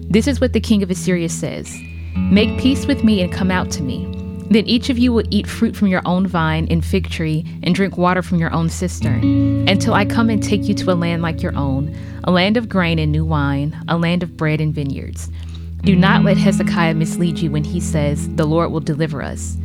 This 0.10 0.28
is 0.28 0.42
what 0.42 0.52
the 0.52 0.60
king 0.60 0.84
of 0.84 0.92
Assyria 0.92 1.30
says 1.30 1.74
Make 2.18 2.60
peace 2.60 2.86
with 2.86 3.02
me 3.02 3.22
and 3.22 3.32
come 3.32 3.50
out 3.50 3.72
to 3.72 3.82
me. 3.82 4.14
Then 4.50 4.66
each 4.66 4.90
of 4.90 4.98
you 4.98 5.14
will 5.14 5.24
eat 5.30 5.48
fruit 5.48 5.74
from 5.74 5.88
your 5.88 6.02
own 6.04 6.28
vine 6.28 6.68
and 6.70 6.84
fig 6.84 7.10
tree, 7.10 7.46
and 7.64 7.74
drink 7.74 7.98
water 7.98 8.22
from 8.22 8.40
your 8.40 8.54
own 8.54 8.68
cistern, 8.68 9.66
until 9.70 9.94
I 9.94 10.04
come 10.04 10.30
and 10.30 10.44
take 10.44 10.64
you 10.66 10.74
to 10.74 10.92
a 10.92 11.00
land 11.00 11.22
like 11.22 11.42
your 11.42 11.56
own, 11.56 11.96
a 12.26 12.32
land 12.32 12.58
of 12.58 12.68
grain 12.68 13.00
and 13.00 13.10
new 13.10 13.24
wine, 13.24 13.82
a 13.88 13.98
land 13.98 14.22
of 14.22 14.36
bread 14.36 14.60
and 14.60 14.76
vineyards. 14.76 15.30
Do 15.84 15.96
not 15.96 16.26
let 16.26 16.36
Hezekiah 16.36 16.96
mislead 16.96 17.40
you 17.40 17.52
when 17.52 17.64
he 17.64 17.80
says, 17.80 18.28
The 18.36 18.46
Lord 18.46 18.72
will 18.72 18.82
deliver 18.82 19.24
us. 19.24 19.56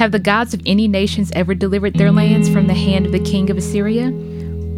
Have 0.00 0.12
the 0.12 0.18
gods 0.18 0.54
of 0.54 0.62
any 0.64 0.88
nations 0.88 1.30
ever 1.34 1.54
delivered 1.54 1.92
their 1.92 2.10
lands 2.10 2.48
from 2.48 2.66
the 2.66 2.72
hand 2.72 3.04
of 3.04 3.12
the 3.12 3.20
king 3.20 3.50
of 3.50 3.58
Assyria? 3.58 4.08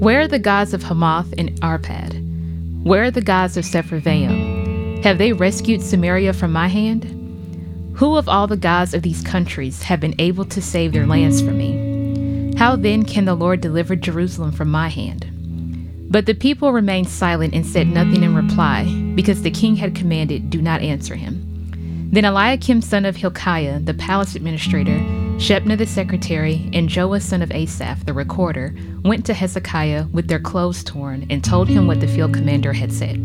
Where 0.00 0.22
are 0.22 0.26
the 0.26 0.40
gods 0.40 0.74
of 0.74 0.82
Hamath 0.82 1.32
and 1.38 1.52
Arpad? 1.60 2.82
Where 2.82 3.04
are 3.04 3.10
the 3.12 3.22
gods 3.22 3.56
of 3.56 3.64
Sepharvaim? 3.64 5.00
Have 5.04 5.18
they 5.18 5.32
rescued 5.32 5.80
Samaria 5.80 6.32
from 6.32 6.52
my 6.52 6.66
hand? 6.66 7.04
Who 7.98 8.16
of 8.16 8.28
all 8.28 8.48
the 8.48 8.56
gods 8.56 8.94
of 8.94 9.02
these 9.02 9.22
countries 9.22 9.84
have 9.84 10.00
been 10.00 10.16
able 10.18 10.44
to 10.46 10.60
save 10.60 10.92
their 10.92 11.06
lands 11.06 11.40
for 11.40 11.52
me? 11.52 12.52
How 12.56 12.74
then 12.74 13.04
can 13.04 13.24
the 13.24 13.36
Lord 13.36 13.60
deliver 13.60 13.94
Jerusalem 13.94 14.50
from 14.50 14.72
my 14.72 14.88
hand? 14.88 15.28
But 16.10 16.26
the 16.26 16.34
people 16.34 16.72
remained 16.72 17.08
silent 17.08 17.54
and 17.54 17.64
said 17.64 17.86
nothing 17.86 18.24
in 18.24 18.34
reply, 18.34 18.86
because 19.14 19.42
the 19.42 19.52
king 19.52 19.76
had 19.76 19.94
commanded, 19.94 20.50
Do 20.50 20.60
not 20.60 20.80
answer 20.80 21.14
him. 21.14 21.51
Then 22.12 22.26
Eliakim 22.26 22.82
son 22.82 23.06
of 23.06 23.16
Hilkiah, 23.16 23.80
the 23.80 23.94
palace 23.94 24.34
administrator, 24.34 24.98
Shebna 25.38 25.78
the 25.78 25.86
secretary, 25.86 26.68
and 26.74 26.86
Joah 26.86 27.22
son 27.22 27.40
of 27.40 27.50
Asaph, 27.50 28.04
the 28.04 28.12
recorder, 28.12 28.74
went 29.02 29.24
to 29.24 29.32
Hezekiah 29.32 30.08
with 30.12 30.28
their 30.28 30.38
clothes 30.38 30.84
torn 30.84 31.26
and 31.30 31.42
told 31.42 31.70
him 31.70 31.86
what 31.86 32.00
the 32.00 32.06
field 32.06 32.34
commander 32.34 32.74
had 32.74 32.92
said. 32.92 33.16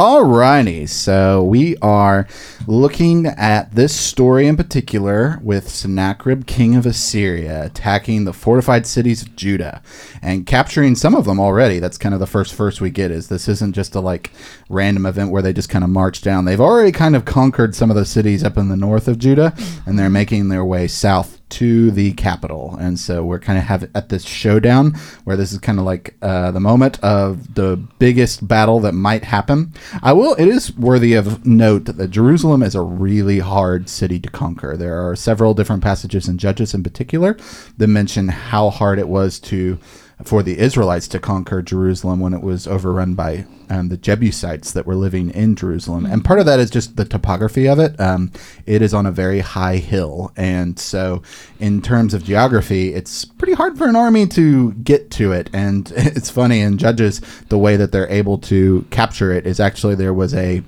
Alrighty, 0.00 0.88
so 0.88 1.44
we 1.44 1.76
are 1.82 2.26
looking 2.66 3.26
at 3.26 3.74
this 3.74 3.94
story 3.94 4.46
in 4.46 4.56
particular 4.56 5.38
with 5.42 5.68
Sennacherib, 5.68 6.46
king 6.46 6.74
of 6.74 6.86
Assyria, 6.86 7.66
attacking 7.66 8.24
the 8.24 8.32
fortified 8.32 8.86
cities 8.86 9.20
of 9.20 9.36
Judah 9.36 9.82
and 10.22 10.46
capturing 10.46 10.94
some 10.94 11.14
of 11.14 11.26
them 11.26 11.38
already. 11.38 11.80
That's 11.80 11.98
kind 11.98 12.14
of 12.14 12.20
the 12.20 12.26
first 12.26 12.54
verse 12.54 12.80
we 12.80 12.88
get. 12.88 13.10
Is 13.10 13.28
this 13.28 13.46
isn't 13.46 13.74
just 13.74 13.94
a 13.94 14.00
like 14.00 14.30
random 14.70 15.04
event 15.04 15.32
where 15.32 15.42
they 15.42 15.52
just 15.52 15.68
kind 15.68 15.84
of 15.84 15.90
march 15.90 16.22
down? 16.22 16.46
They've 16.46 16.58
already 16.58 16.92
kind 16.92 17.14
of 17.14 17.26
conquered 17.26 17.74
some 17.74 17.90
of 17.90 17.96
the 17.96 18.06
cities 18.06 18.42
up 18.42 18.56
in 18.56 18.70
the 18.70 18.76
north 18.76 19.06
of 19.06 19.18
Judah, 19.18 19.54
and 19.84 19.98
they're 19.98 20.08
making 20.08 20.48
their 20.48 20.64
way 20.64 20.88
south 20.88 21.39
to 21.50 21.90
the 21.90 22.12
capital. 22.12 22.76
And 22.80 22.98
so 22.98 23.24
we're 23.24 23.38
kind 23.38 23.58
of 23.58 23.64
have 23.64 23.90
at 23.94 24.08
this 24.08 24.24
showdown 24.24 24.94
where 25.24 25.36
this 25.36 25.52
is 25.52 25.58
kind 25.58 25.78
of 25.78 25.84
like 25.84 26.16
uh, 26.22 26.50
the 26.50 26.60
moment 26.60 26.98
of 27.00 27.54
the 27.54 27.76
biggest 27.98 28.46
battle 28.46 28.80
that 28.80 28.92
might 28.92 29.24
happen. 29.24 29.72
I 30.02 30.12
will. 30.12 30.34
It 30.34 30.48
is 30.48 30.76
worthy 30.76 31.14
of 31.14 31.44
note 31.46 31.84
that 31.84 32.10
Jerusalem 32.10 32.62
is 32.62 32.74
a 32.74 32.82
really 32.82 33.40
hard 33.40 33.88
city 33.88 34.18
to 34.20 34.30
conquer. 34.30 34.76
There 34.76 35.08
are 35.08 35.16
several 35.16 35.54
different 35.54 35.82
passages 35.82 36.28
in 36.28 36.38
Judges, 36.38 36.74
in 36.74 36.82
particular, 36.82 37.36
that 37.76 37.88
mention 37.88 38.28
how 38.28 38.70
hard 38.70 38.98
it 38.98 39.08
was 39.08 39.38
to 39.40 39.78
for 40.24 40.42
the 40.42 40.58
Israelites 40.58 41.08
to 41.08 41.18
conquer 41.18 41.62
Jerusalem 41.62 42.20
when 42.20 42.34
it 42.34 42.42
was 42.42 42.66
overrun 42.66 43.14
by 43.14 43.46
um, 43.68 43.88
the 43.88 43.96
Jebusites 43.96 44.72
that 44.72 44.86
were 44.86 44.96
living 44.96 45.30
in 45.30 45.54
Jerusalem. 45.54 46.04
And 46.04 46.24
part 46.24 46.40
of 46.40 46.46
that 46.46 46.58
is 46.58 46.70
just 46.70 46.96
the 46.96 47.04
topography 47.04 47.68
of 47.68 47.78
it. 47.78 47.98
Um, 48.00 48.32
it 48.66 48.82
is 48.82 48.92
on 48.92 49.06
a 49.06 49.12
very 49.12 49.40
high 49.40 49.76
hill. 49.76 50.32
And 50.36 50.78
so, 50.78 51.22
in 51.58 51.80
terms 51.80 52.14
of 52.14 52.24
geography, 52.24 52.94
it's 52.94 53.24
pretty 53.24 53.54
hard 53.54 53.78
for 53.78 53.88
an 53.88 53.96
army 53.96 54.26
to 54.28 54.72
get 54.72 55.10
to 55.12 55.32
it. 55.32 55.48
And 55.52 55.92
it's 55.96 56.30
funny 56.30 56.60
in 56.60 56.78
Judges, 56.78 57.20
the 57.48 57.58
way 57.58 57.76
that 57.76 57.92
they're 57.92 58.10
able 58.10 58.38
to 58.38 58.86
capture 58.90 59.32
it 59.32 59.46
is 59.46 59.60
actually 59.60 59.94
there 59.94 60.14
was 60.14 60.34
a 60.34 60.62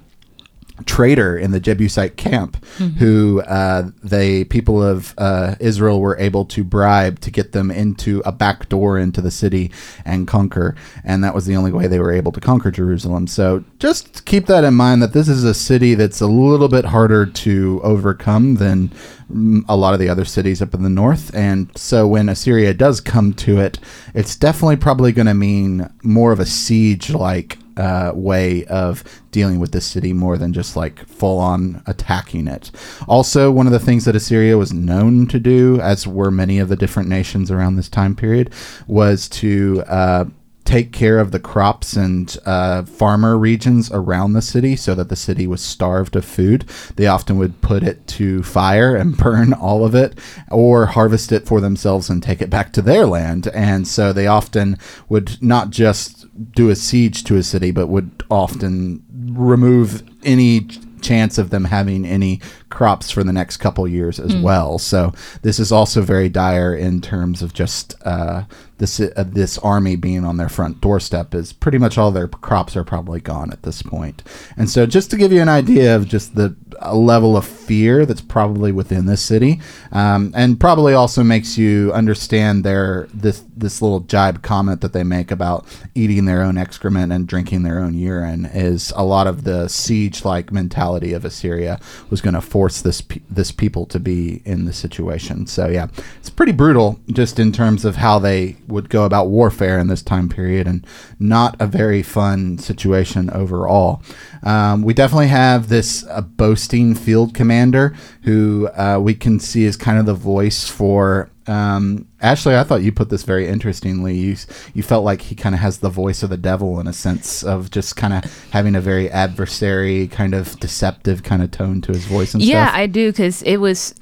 trader 0.86 1.36
in 1.36 1.50
the 1.50 1.60
Jebusite 1.60 2.16
camp 2.16 2.56
mm-hmm. 2.76 2.98
who 2.98 3.40
uh, 3.42 3.90
they 4.02 4.44
people 4.44 4.82
of 4.82 5.14
uh, 5.18 5.54
Israel 5.60 6.00
were 6.00 6.18
able 6.18 6.44
to 6.46 6.64
bribe 6.64 7.20
to 7.20 7.30
get 7.30 7.52
them 7.52 7.70
into 7.70 8.22
a 8.24 8.32
back 8.32 8.68
door 8.68 8.98
into 8.98 9.20
the 9.20 9.30
city 9.30 9.70
and 10.04 10.26
conquer, 10.26 10.74
and 11.04 11.22
that 11.24 11.34
was 11.34 11.46
the 11.46 11.56
only 11.56 11.72
way 11.72 11.86
they 11.86 11.98
were 11.98 12.12
able 12.12 12.32
to 12.32 12.40
conquer 12.40 12.70
Jerusalem. 12.70 13.26
So 13.26 13.64
just 13.78 14.24
keep 14.24 14.46
that 14.46 14.64
in 14.64 14.74
mind 14.74 15.02
that 15.02 15.12
this 15.12 15.28
is 15.28 15.44
a 15.44 15.54
city 15.54 15.94
that's 15.94 16.20
a 16.20 16.26
little 16.26 16.68
bit 16.68 16.84
harder 16.84 17.26
to 17.26 17.80
overcome 17.82 18.56
than 18.56 18.88
mm, 19.30 19.64
a 19.68 19.76
lot 19.76 19.94
of 19.94 20.00
the 20.00 20.08
other 20.08 20.24
cities 20.24 20.62
up 20.62 20.74
in 20.74 20.82
the 20.82 20.88
north. 20.88 21.34
And 21.34 21.70
so 21.76 22.06
when 22.06 22.28
Assyria 22.28 22.74
does 22.74 23.00
come 23.00 23.32
to 23.34 23.60
it, 23.60 23.78
it's 24.14 24.36
definitely 24.36 24.76
probably 24.76 25.12
going 25.12 25.26
to 25.26 25.34
mean 25.34 25.90
more 26.02 26.32
of 26.32 26.40
a 26.40 26.46
siege 26.46 27.10
like 27.10 27.58
uh, 27.76 28.12
way 28.14 28.64
of 28.66 29.04
dealing 29.30 29.58
with 29.58 29.72
this 29.72 29.86
city 29.86 30.12
more 30.12 30.36
than 30.36 30.52
just 30.52 30.76
like 30.76 31.06
full 31.06 31.38
on 31.38 31.82
attacking 31.86 32.46
it. 32.48 32.70
Also, 33.08 33.50
one 33.50 33.66
of 33.66 33.72
the 33.72 33.78
things 33.78 34.04
that 34.04 34.16
Assyria 34.16 34.58
was 34.58 34.72
known 34.72 35.26
to 35.28 35.40
do, 35.40 35.80
as 35.80 36.06
were 36.06 36.30
many 36.30 36.58
of 36.58 36.68
the 36.68 36.76
different 36.76 37.08
nations 37.08 37.50
around 37.50 37.76
this 37.76 37.88
time 37.88 38.14
period, 38.14 38.52
was 38.86 39.28
to 39.28 39.82
uh, 39.86 40.24
take 40.64 40.92
care 40.92 41.18
of 41.18 41.32
the 41.32 41.40
crops 41.40 41.96
and 41.96 42.38
uh, 42.46 42.82
farmer 42.84 43.36
regions 43.36 43.90
around 43.92 44.32
the 44.32 44.42
city 44.42 44.76
so 44.76 44.94
that 44.94 45.08
the 45.08 45.16
city 45.16 45.46
was 45.46 45.60
starved 45.60 46.16
of 46.16 46.24
food. 46.24 46.64
They 46.96 47.06
often 47.06 47.36
would 47.38 47.60
put 47.60 47.82
it 47.82 48.06
to 48.08 48.42
fire 48.42 48.94
and 48.96 49.16
burn 49.18 49.52
all 49.52 49.84
of 49.84 49.94
it 49.94 50.18
or 50.50 50.86
harvest 50.86 51.32
it 51.32 51.46
for 51.46 51.60
themselves 51.60 52.08
and 52.08 52.22
take 52.22 52.40
it 52.40 52.50
back 52.50 52.72
to 52.74 52.82
their 52.82 53.06
land. 53.06 53.48
And 53.48 53.86
so 53.88 54.12
they 54.12 54.26
often 54.26 54.78
would 55.08 55.42
not 55.42 55.70
just 55.70 56.21
do 56.54 56.70
a 56.70 56.76
siege 56.76 57.24
to 57.24 57.36
a 57.36 57.42
city, 57.42 57.70
but 57.70 57.88
would 57.88 58.22
often 58.30 59.04
remove 59.12 60.02
any 60.24 60.60
chance 61.00 61.36
of 61.36 61.50
them 61.50 61.64
having 61.64 62.06
any 62.06 62.40
crops 62.72 63.10
for 63.10 63.22
the 63.22 63.32
next 63.32 63.58
couple 63.58 63.86
years 63.86 64.18
as 64.18 64.34
mm. 64.34 64.42
well. 64.42 64.78
So 64.78 65.12
this 65.42 65.60
is 65.60 65.70
also 65.70 66.02
very 66.02 66.28
dire 66.28 66.74
in 66.74 67.00
terms 67.00 67.42
of 67.42 67.52
just 67.52 67.94
uh, 68.04 68.44
this 68.78 68.98
uh, 68.98 69.24
this 69.24 69.58
army 69.58 69.94
being 69.94 70.24
on 70.24 70.38
their 70.38 70.48
front 70.48 70.80
doorstep 70.80 71.34
is 71.34 71.52
pretty 71.52 71.78
much 71.78 71.96
all 71.96 72.10
their 72.10 72.26
crops 72.26 72.76
are 72.76 72.82
probably 72.82 73.20
gone 73.20 73.52
at 73.52 73.62
this 73.62 73.80
point. 73.80 74.24
And 74.56 74.68
so 74.68 74.86
just 74.86 75.10
to 75.12 75.16
give 75.16 75.30
you 75.30 75.40
an 75.40 75.48
idea 75.48 75.94
of 75.94 76.08
just 76.08 76.34
the 76.34 76.56
level 76.92 77.36
of 77.36 77.44
fear 77.46 78.04
that's 78.04 78.20
probably 78.20 78.72
within 78.72 79.06
this 79.06 79.22
city, 79.22 79.60
um, 79.92 80.32
and 80.34 80.58
probably 80.58 80.94
also 80.94 81.22
makes 81.22 81.56
you 81.56 81.92
understand 81.92 82.64
their 82.64 83.06
this 83.14 83.44
this 83.56 83.80
little 83.82 84.00
jibe 84.00 84.42
comment 84.42 84.80
that 84.80 84.92
they 84.92 85.04
make 85.04 85.30
about 85.30 85.64
eating 85.94 86.24
their 86.24 86.42
own 86.42 86.58
excrement 86.58 87.12
and 87.12 87.28
drinking 87.28 87.62
their 87.62 87.78
own 87.78 87.94
urine 87.94 88.46
is 88.46 88.92
a 88.96 89.04
lot 89.04 89.28
of 89.28 89.44
the 89.44 89.68
siege 89.68 90.24
like 90.24 90.50
mentality 90.50 91.12
of 91.12 91.24
Assyria 91.24 91.78
was 92.10 92.20
going 92.20 92.34
to 92.34 92.40
force 92.40 92.61
this 92.68 93.02
this 93.28 93.50
people 93.50 93.86
to 93.86 93.98
be 93.98 94.42
in 94.44 94.64
the 94.64 94.72
situation. 94.72 95.46
So 95.46 95.68
yeah, 95.68 95.88
it's 96.18 96.30
pretty 96.30 96.52
brutal 96.52 97.00
just 97.12 97.38
in 97.38 97.52
terms 97.52 97.84
of 97.84 97.96
how 97.96 98.18
they 98.18 98.56
would 98.68 98.88
go 98.88 99.04
about 99.04 99.28
warfare 99.28 99.78
in 99.78 99.88
this 99.88 100.02
time 100.02 100.28
period, 100.28 100.66
and 100.68 100.86
not 101.18 101.56
a 101.60 101.66
very 101.66 102.02
fun 102.02 102.58
situation 102.58 103.30
overall. 103.30 104.02
Um, 104.44 104.82
we 104.82 104.94
definitely 104.94 105.28
have 105.28 105.68
this 105.68 106.04
uh, 106.08 106.20
boasting 106.20 106.94
field 106.94 107.34
commander 107.34 107.94
who 108.22 108.68
uh, 108.76 108.98
we 109.00 109.14
can 109.14 109.40
see 109.40 109.64
is 109.64 109.76
kind 109.76 109.98
of 109.98 110.06
the 110.06 110.14
voice 110.14 110.68
for. 110.68 111.31
Um, 111.46 112.06
Ashley, 112.20 112.56
I 112.56 112.62
thought 112.62 112.82
you 112.82 112.92
put 112.92 113.10
this 113.10 113.24
very 113.24 113.48
interestingly. 113.48 114.16
You 114.16 114.36
you 114.74 114.82
felt 114.82 115.04
like 115.04 115.22
he 115.22 115.34
kind 115.34 115.54
of 115.54 115.60
has 115.60 115.78
the 115.78 115.88
voice 115.90 116.22
of 116.22 116.30
the 116.30 116.36
devil 116.36 116.78
in 116.80 116.86
a 116.86 116.92
sense 116.92 117.42
of 117.42 117.70
just 117.70 117.96
kind 117.96 118.12
of 118.12 118.48
having 118.50 118.74
a 118.74 118.80
very 118.80 119.10
adversary, 119.10 120.08
kind 120.08 120.34
of 120.34 120.58
deceptive 120.60 121.22
kind 121.22 121.42
of 121.42 121.50
tone 121.50 121.80
to 121.82 121.92
his 121.92 122.04
voice 122.04 122.34
and 122.34 122.42
yeah, 122.42 122.66
stuff. 122.66 122.78
I 122.78 122.86
do 122.86 123.10
because 123.10 123.42
it 123.42 123.56
was 123.56 123.94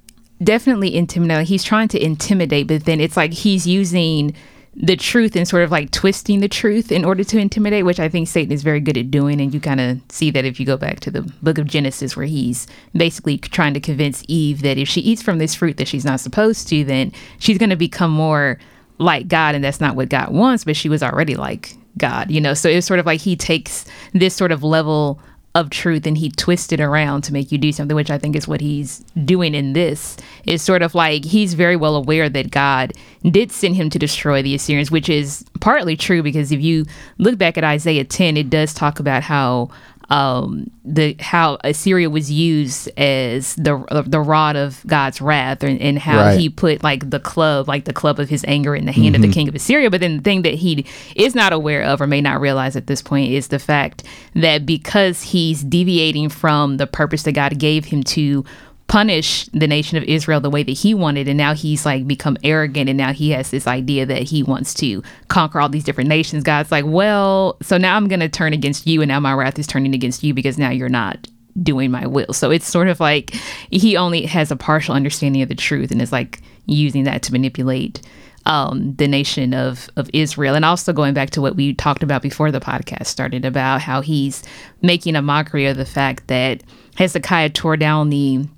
definitely 0.42 0.94
intimidating. 0.94 1.46
He's 1.46 1.64
trying 1.64 1.88
to 1.88 2.02
intimidate, 2.02 2.66
but 2.66 2.84
then 2.84 3.00
it's 3.00 3.16
like 3.16 3.32
he's 3.32 3.66
using 3.66 4.34
the 4.82 4.96
truth 4.96 5.36
and 5.36 5.46
sort 5.46 5.62
of 5.62 5.70
like 5.70 5.90
twisting 5.90 6.40
the 6.40 6.48
truth 6.48 6.90
in 6.90 7.04
order 7.04 7.22
to 7.22 7.38
intimidate, 7.38 7.84
which 7.84 8.00
I 8.00 8.08
think 8.08 8.28
Satan 8.28 8.50
is 8.50 8.62
very 8.62 8.80
good 8.80 8.96
at 8.96 9.10
doing. 9.10 9.40
And 9.40 9.52
you 9.52 9.60
kind 9.60 9.80
of 9.80 10.00
see 10.08 10.30
that 10.30 10.46
if 10.46 10.58
you 10.58 10.64
go 10.64 10.78
back 10.78 11.00
to 11.00 11.10
the 11.10 11.22
book 11.42 11.58
of 11.58 11.66
Genesis, 11.66 12.16
where 12.16 12.26
he's 12.26 12.66
basically 12.94 13.36
trying 13.36 13.74
to 13.74 13.80
convince 13.80 14.24
Eve 14.26 14.62
that 14.62 14.78
if 14.78 14.88
she 14.88 15.02
eats 15.02 15.22
from 15.22 15.38
this 15.38 15.54
fruit 15.54 15.76
that 15.76 15.88
she's 15.88 16.04
not 16.04 16.18
supposed 16.18 16.66
to, 16.68 16.82
then 16.84 17.12
she's 17.38 17.58
going 17.58 17.70
to 17.70 17.76
become 17.76 18.10
more 18.10 18.58
like 18.98 19.28
God. 19.28 19.54
And 19.54 19.62
that's 19.62 19.80
not 19.80 19.96
what 19.96 20.08
God 20.08 20.32
wants, 20.32 20.64
but 20.64 20.76
she 20.76 20.88
was 20.88 21.02
already 21.02 21.36
like 21.36 21.74
God, 21.98 22.30
you 22.30 22.40
know? 22.40 22.54
So 22.54 22.70
it's 22.70 22.86
sort 22.86 23.00
of 23.00 23.06
like 23.06 23.20
he 23.20 23.36
takes 23.36 23.84
this 24.14 24.34
sort 24.34 24.50
of 24.50 24.64
level 24.64 25.20
of 25.54 25.68
truth 25.70 26.06
and 26.06 26.16
he 26.16 26.30
twists 26.30 26.72
it 26.72 26.80
around 26.80 27.22
to 27.22 27.32
make 27.32 27.50
you 27.50 27.58
do 27.58 27.72
something, 27.72 27.96
which 27.96 28.10
I 28.10 28.18
think 28.18 28.36
is 28.36 28.46
what 28.46 28.60
he's 28.60 29.00
doing 29.24 29.54
in 29.54 29.72
this. 29.72 30.16
Is 30.44 30.62
sort 30.62 30.82
of 30.82 30.94
like 30.94 31.24
he's 31.24 31.54
very 31.54 31.76
well 31.76 31.96
aware 31.96 32.28
that 32.28 32.50
God 32.50 32.92
did 33.24 33.50
send 33.50 33.76
him 33.76 33.90
to 33.90 33.98
destroy 33.98 34.42
the 34.42 34.54
Assyrians, 34.54 34.90
which 34.90 35.08
is 35.08 35.44
partly 35.60 35.96
true 35.96 36.22
because 36.22 36.52
if 36.52 36.60
you 36.60 36.86
look 37.18 37.36
back 37.36 37.58
at 37.58 37.64
Isaiah 37.64 38.04
10, 38.04 38.36
it 38.36 38.50
does 38.50 38.72
talk 38.72 39.00
about 39.00 39.22
how 39.22 39.70
um, 40.10 40.68
the 40.84 41.14
how 41.20 41.58
Assyria 41.62 42.10
was 42.10 42.30
used 42.30 42.90
as 42.98 43.54
the 43.54 44.04
the 44.06 44.20
rod 44.20 44.56
of 44.56 44.82
God's 44.86 45.20
wrath, 45.20 45.62
and, 45.62 45.80
and 45.80 45.98
how 45.98 46.18
right. 46.18 46.38
he 46.38 46.48
put 46.48 46.82
like 46.82 47.08
the 47.10 47.20
club, 47.20 47.68
like 47.68 47.84
the 47.84 47.92
club 47.92 48.18
of 48.18 48.28
his 48.28 48.44
anger, 48.48 48.74
in 48.74 48.86
the 48.86 48.92
hand 48.92 49.06
mm-hmm. 49.06 49.14
of 49.16 49.20
the 49.22 49.28
mm-hmm. 49.28 49.34
king 49.34 49.48
of 49.48 49.54
Assyria. 49.54 49.88
But 49.88 50.00
then 50.00 50.16
the 50.16 50.22
thing 50.22 50.42
that 50.42 50.54
he 50.54 50.84
is 51.14 51.34
not 51.34 51.52
aware 51.52 51.84
of, 51.84 52.00
or 52.00 52.08
may 52.08 52.20
not 52.20 52.40
realize 52.40 52.74
at 52.74 52.88
this 52.88 53.02
point, 53.02 53.32
is 53.32 53.48
the 53.48 53.60
fact 53.60 54.02
that 54.34 54.66
because 54.66 55.22
he's 55.22 55.62
deviating 55.62 56.28
from 56.28 56.78
the 56.78 56.86
purpose 56.88 57.22
that 57.22 57.32
God 57.32 57.58
gave 57.58 57.84
him 57.84 58.02
to 58.04 58.44
punish 58.90 59.46
the 59.52 59.68
nation 59.68 59.96
of 59.96 60.02
Israel 60.02 60.40
the 60.40 60.50
way 60.50 60.64
that 60.64 60.72
he 60.72 60.94
wanted. 60.94 61.28
And 61.28 61.38
now 61.38 61.54
he's 61.54 61.86
like 61.86 62.08
become 62.08 62.36
arrogant 62.42 62.88
and 62.88 62.98
now 62.98 63.12
he 63.12 63.30
has 63.30 63.52
this 63.52 63.68
idea 63.68 64.04
that 64.04 64.24
he 64.24 64.42
wants 64.42 64.74
to 64.74 65.00
conquer 65.28 65.60
all 65.60 65.68
these 65.68 65.84
different 65.84 66.08
nations. 66.08 66.42
God's 66.42 66.72
like, 66.72 66.84
well, 66.84 67.56
so 67.62 67.78
now 67.78 67.94
I'm 67.94 68.08
going 68.08 68.18
to 68.18 68.28
turn 68.28 68.52
against 68.52 68.88
you 68.88 69.00
and 69.00 69.08
now 69.08 69.20
my 69.20 69.32
wrath 69.32 69.60
is 69.60 69.68
turning 69.68 69.94
against 69.94 70.24
you 70.24 70.34
because 70.34 70.58
now 70.58 70.70
you're 70.70 70.88
not 70.88 71.28
doing 71.62 71.92
my 71.92 72.04
will. 72.04 72.32
So 72.32 72.50
it's 72.50 72.66
sort 72.66 72.88
of 72.88 72.98
like 72.98 73.30
he 73.70 73.96
only 73.96 74.26
has 74.26 74.50
a 74.50 74.56
partial 74.56 74.96
understanding 74.96 75.40
of 75.40 75.48
the 75.48 75.54
truth 75.54 75.92
and 75.92 76.02
is 76.02 76.10
like 76.10 76.42
using 76.66 77.04
that 77.04 77.22
to 77.22 77.32
manipulate 77.32 78.02
um, 78.46 78.96
the 78.96 79.06
nation 79.06 79.54
of, 79.54 79.88
of 79.94 80.10
Israel. 80.12 80.56
And 80.56 80.64
also 80.64 80.92
going 80.92 81.14
back 81.14 81.30
to 81.30 81.40
what 81.40 81.54
we 81.54 81.74
talked 81.74 82.02
about 82.02 82.22
before 82.22 82.50
the 82.50 82.58
podcast 82.58 83.06
started 83.06 83.44
about 83.44 83.82
how 83.82 84.00
he's 84.00 84.42
making 84.82 85.14
a 85.14 85.22
mockery 85.22 85.66
of 85.66 85.76
the 85.76 85.86
fact 85.86 86.26
that 86.26 86.64
Hezekiah 86.96 87.50
tore 87.50 87.76
down 87.76 88.10
the 88.10 88.48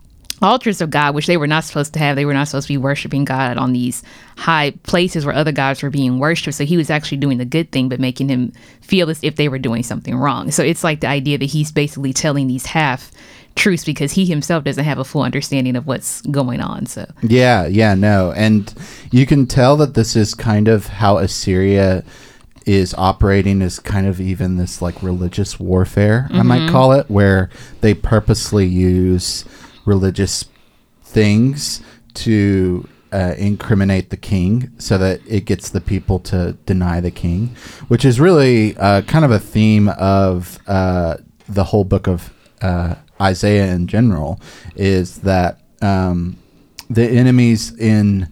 altars 0.41 0.81
of 0.81 0.91
God, 0.91 1.15
which 1.15 1.27
they 1.27 1.37
were 1.37 1.47
not 1.47 1.65
supposed 1.65 1.93
to 1.93 1.99
have. 1.99 2.17
They 2.17 2.25
were 2.25 2.35
not 2.35 2.49
supposed 2.49 2.67
to 2.67 2.73
be 2.73 2.79
worshiping 2.79 3.25
God 3.25 3.57
on 3.57 3.73
these 3.73 4.03
high 4.37 4.73
places 4.83 5.25
where 5.25 5.35
other 5.35 5.53
gods 5.53 5.83
were 5.83 5.91
being 5.91 6.19
worshipped. 6.19 6.57
So 6.57 6.65
he 6.65 6.77
was 6.77 6.91
actually 6.91 7.19
doing 7.19 7.39
the 7.39 7.45
good 7.45 7.71
thing, 7.71 7.89
but 7.89 8.01
making 8.01 8.29
him 8.29 8.53
feel 8.81 9.11
as 9.11 9.23
if 9.23 9.37
they 9.37 9.49
were 9.49 9.59
doing 9.59 9.83
something 9.83 10.17
wrong. 10.17 10.51
So 10.51 10.63
it's 10.63 10.83
like 10.83 11.01
the 11.01 11.09
idea 11.09 11.39
that 11.39 11.47
he's 11.47 11.71
basically 11.71 12.13
telling 12.13 12.47
these 12.49 12.67
half 12.67 13.13
truths 13.55 13.85
because 13.85 14.13
he 14.13 14.25
himself 14.25 14.65
doesn't 14.65 14.85
have 14.85 14.99
a 14.99 15.05
full 15.05 15.23
understanding 15.23 15.77
of 15.77 15.87
what's 15.87 16.23
going 16.23 16.61
on. 16.61 16.87
So 16.87 17.11
yeah, 17.23 17.67
yeah, 17.67 17.95
no, 17.95 18.33
and 18.33 18.73
you 19.11 19.27
can 19.27 19.47
tell 19.47 19.77
that 19.77 19.95
this 19.95 20.17
is 20.17 20.35
kind 20.35 20.69
of 20.69 20.87
how 20.87 21.19
Assyria 21.19 22.03
is 22.65 22.95
operating 22.95 23.61
as 23.63 23.79
kind 23.79 24.07
of 24.07 24.21
even 24.21 24.57
this 24.57 24.81
like 24.81 25.03
religious 25.03 25.59
warfare, 25.59 26.27
mm-hmm. 26.29 26.41
I 26.41 26.43
might 26.43 26.61
mm-hmm. 26.61 26.73
call 26.73 26.93
it, 26.93 27.11
where 27.11 27.51
they 27.81 27.95
purposely 27.95 28.67
use 28.67 29.45
religious 29.85 30.45
things 31.03 31.83
to 32.15 32.89
uh, 33.13 33.35
incriminate 33.37 34.11
the 34.11 34.17
king 34.17 34.73
so 34.79 34.97
that 34.97 35.21
it 35.27 35.45
gets 35.45 35.69
the 35.71 35.81
people 35.81 36.19
to 36.19 36.55
deny 36.65 37.01
the 37.01 37.11
king, 37.11 37.55
which 37.89 38.05
is 38.05 38.19
really 38.19 38.77
uh, 38.79 39.03
kind 39.03 39.25
of 39.25 39.31
a 39.31 39.39
theme 39.39 39.89
of 39.91 40.59
uh, 40.67 41.17
the 41.49 41.65
whole 41.65 41.85
book 41.85 42.07
of 42.07 42.33
uh, 42.63 42.95
Isaiah 43.21 43.73
in 43.73 43.87
general, 43.87 44.41
is 44.77 45.21
that 45.21 45.61
um, 45.83 46.39
the 46.89 47.07
enemies 47.07 47.77
in 47.79 48.29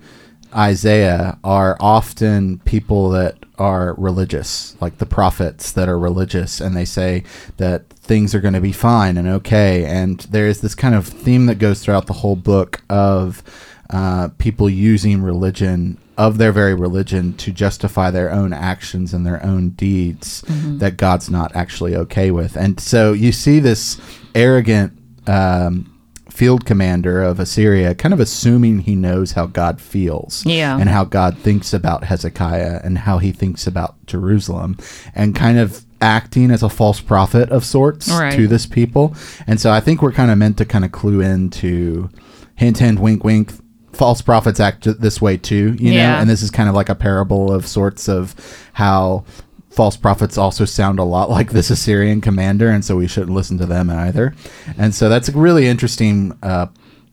Isaiah 0.55 1.39
are 1.45 1.77
often 1.81 2.59
people 2.61 3.11
that 3.11 3.37
are 3.59 3.95
religious, 3.95 4.77
like 4.81 4.99
the 4.99 5.07
prophets 5.07 5.73
that 5.73 5.89
are 5.89 5.99
religious, 5.99 6.61
and 6.61 6.77
they 6.77 6.85
say 6.85 7.25
that 7.59 7.89
things 7.91 8.35
are 8.35 8.41
going 8.41 8.55
to 8.55 8.61
be 8.61 8.73
fine 8.73 9.17
and 9.17 9.29
okay. 9.29 9.85
And 9.85 10.21
there's 10.31 10.61
this 10.61 10.75
kind 10.75 10.95
of 10.95 11.07
theme 11.07 11.47
that 11.47 11.59
goes 11.59 11.83
throughout 11.83 12.07
the 12.07 12.15
whole 12.15 12.37
book 12.37 12.83
of 12.89 13.43
uh, 13.91 14.29
people 14.39 14.71
using 14.71 15.23
religion 15.23 15.99
of 16.17 16.39
their 16.39 16.53
very 16.53 16.75
religion 16.75 17.33
to 17.35 17.51
justify 17.51 18.11
their 18.11 18.31
own 18.31 18.53
actions 18.53 19.15
and 19.15 19.27
their 19.27 19.43
own 19.45 19.71
deeds 19.71 20.43
mm-hmm. 20.43 20.79
that 20.79 20.97
God's 20.97 21.31
not 21.31 21.55
actually 21.57 21.97
okay 21.97 22.31
with. 22.31 22.57
And 22.57 22.79
so 22.79 23.13
you 23.13 23.33
see 23.33 23.59
this 23.59 24.01
arrogant 24.35 24.93
um, 25.27 26.00
field 26.41 26.65
commander 26.65 27.23
of 27.23 27.39
Assyria 27.39 27.95
kind 27.95 28.15
of 28.15 28.19
assuming 28.19 28.79
he 28.79 28.97
knows 28.97 29.33
how 29.33 29.45
God 29.45 29.79
feels 29.79 30.43
yeah. 30.47 30.79
and 30.79 30.89
how 30.89 31.05
God 31.05 31.37
thinks 31.37 31.75
about 31.75 32.05
Hezekiah 32.05 32.81
and 32.83 32.97
how 32.97 33.19
he 33.19 33.31
thinks 33.31 33.67
about 33.67 34.07
Jerusalem 34.07 34.79
and 35.15 35.37
kind 35.37 35.59
of 35.59 35.85
acting 36.01 36.51
as 36.51 36.63
a 36.63 36.71
false 36.71 36.99
prophet 36.99 37.51
of 37.51 37.63
sorts 37.63 38.09
right. 38.09 38.33
to 38.37 38.49
this 38.49 38.65
people. 38.65 39.15
And 39.47 39.61
so 39.61 39.71
I 39.71 39.81
think 39.81 40.01
we're 40.01 40.13
kind 40.13 40.31
of 40.31 40.39
meant 40.39 40.57
to 40.57 40.65
kind 40.65 40.83
of 40.83 40.93
clue 40.93 41.21
into 41.21 42.09
hint, 42.55 42.79
hint, 42.79 43.01
wink, 43.01 43.23
wink. 43.23 43.53
False 43.93 44.23
prophets 44.23 44.61
act 44.61 44.85
this 44.99 45.21
way 45.21 45.37
too, 45.37 45.77
you 45.79 45.93
yeah. 45.93 46.13
know, 46.13 46.19
and 46.21 46.31
this 46.31 46.41
is 46.41 46.51
kind 46.51 46.71
of 46.71 46.75
like 46.75 46.89
a 46.89 46.95
parable 46.95 47.53
of 47.53 47.67
sorts 47.67 48.09
of 48.09 48.35
how 48.73 49.27
false 49.71 49.97
prophets 49.97 50.37
also 50.37 50.65
sound 50.65 50.99
a 50.99 51.05
lot 51.05 51.31
like 51.31 51.53
this 51.53 51.71
Assyrian 51.71 52.21
commander, 52.21 52.69
and 52.69 52.85
so 52.85 52.97
we 52.97 53.07
shouldn't 53.07 53.35
listen 53.35 53.59
to 53.59 53.67
them 53.67 53.89
either. 53.91 54.35
And 54.77 54.95
so 54.95 55.09
that's 55.09 55.29
a 55.29 55.33
really 55.33 55.67
interesting 55.67 56.37
uh, 56.43 56.67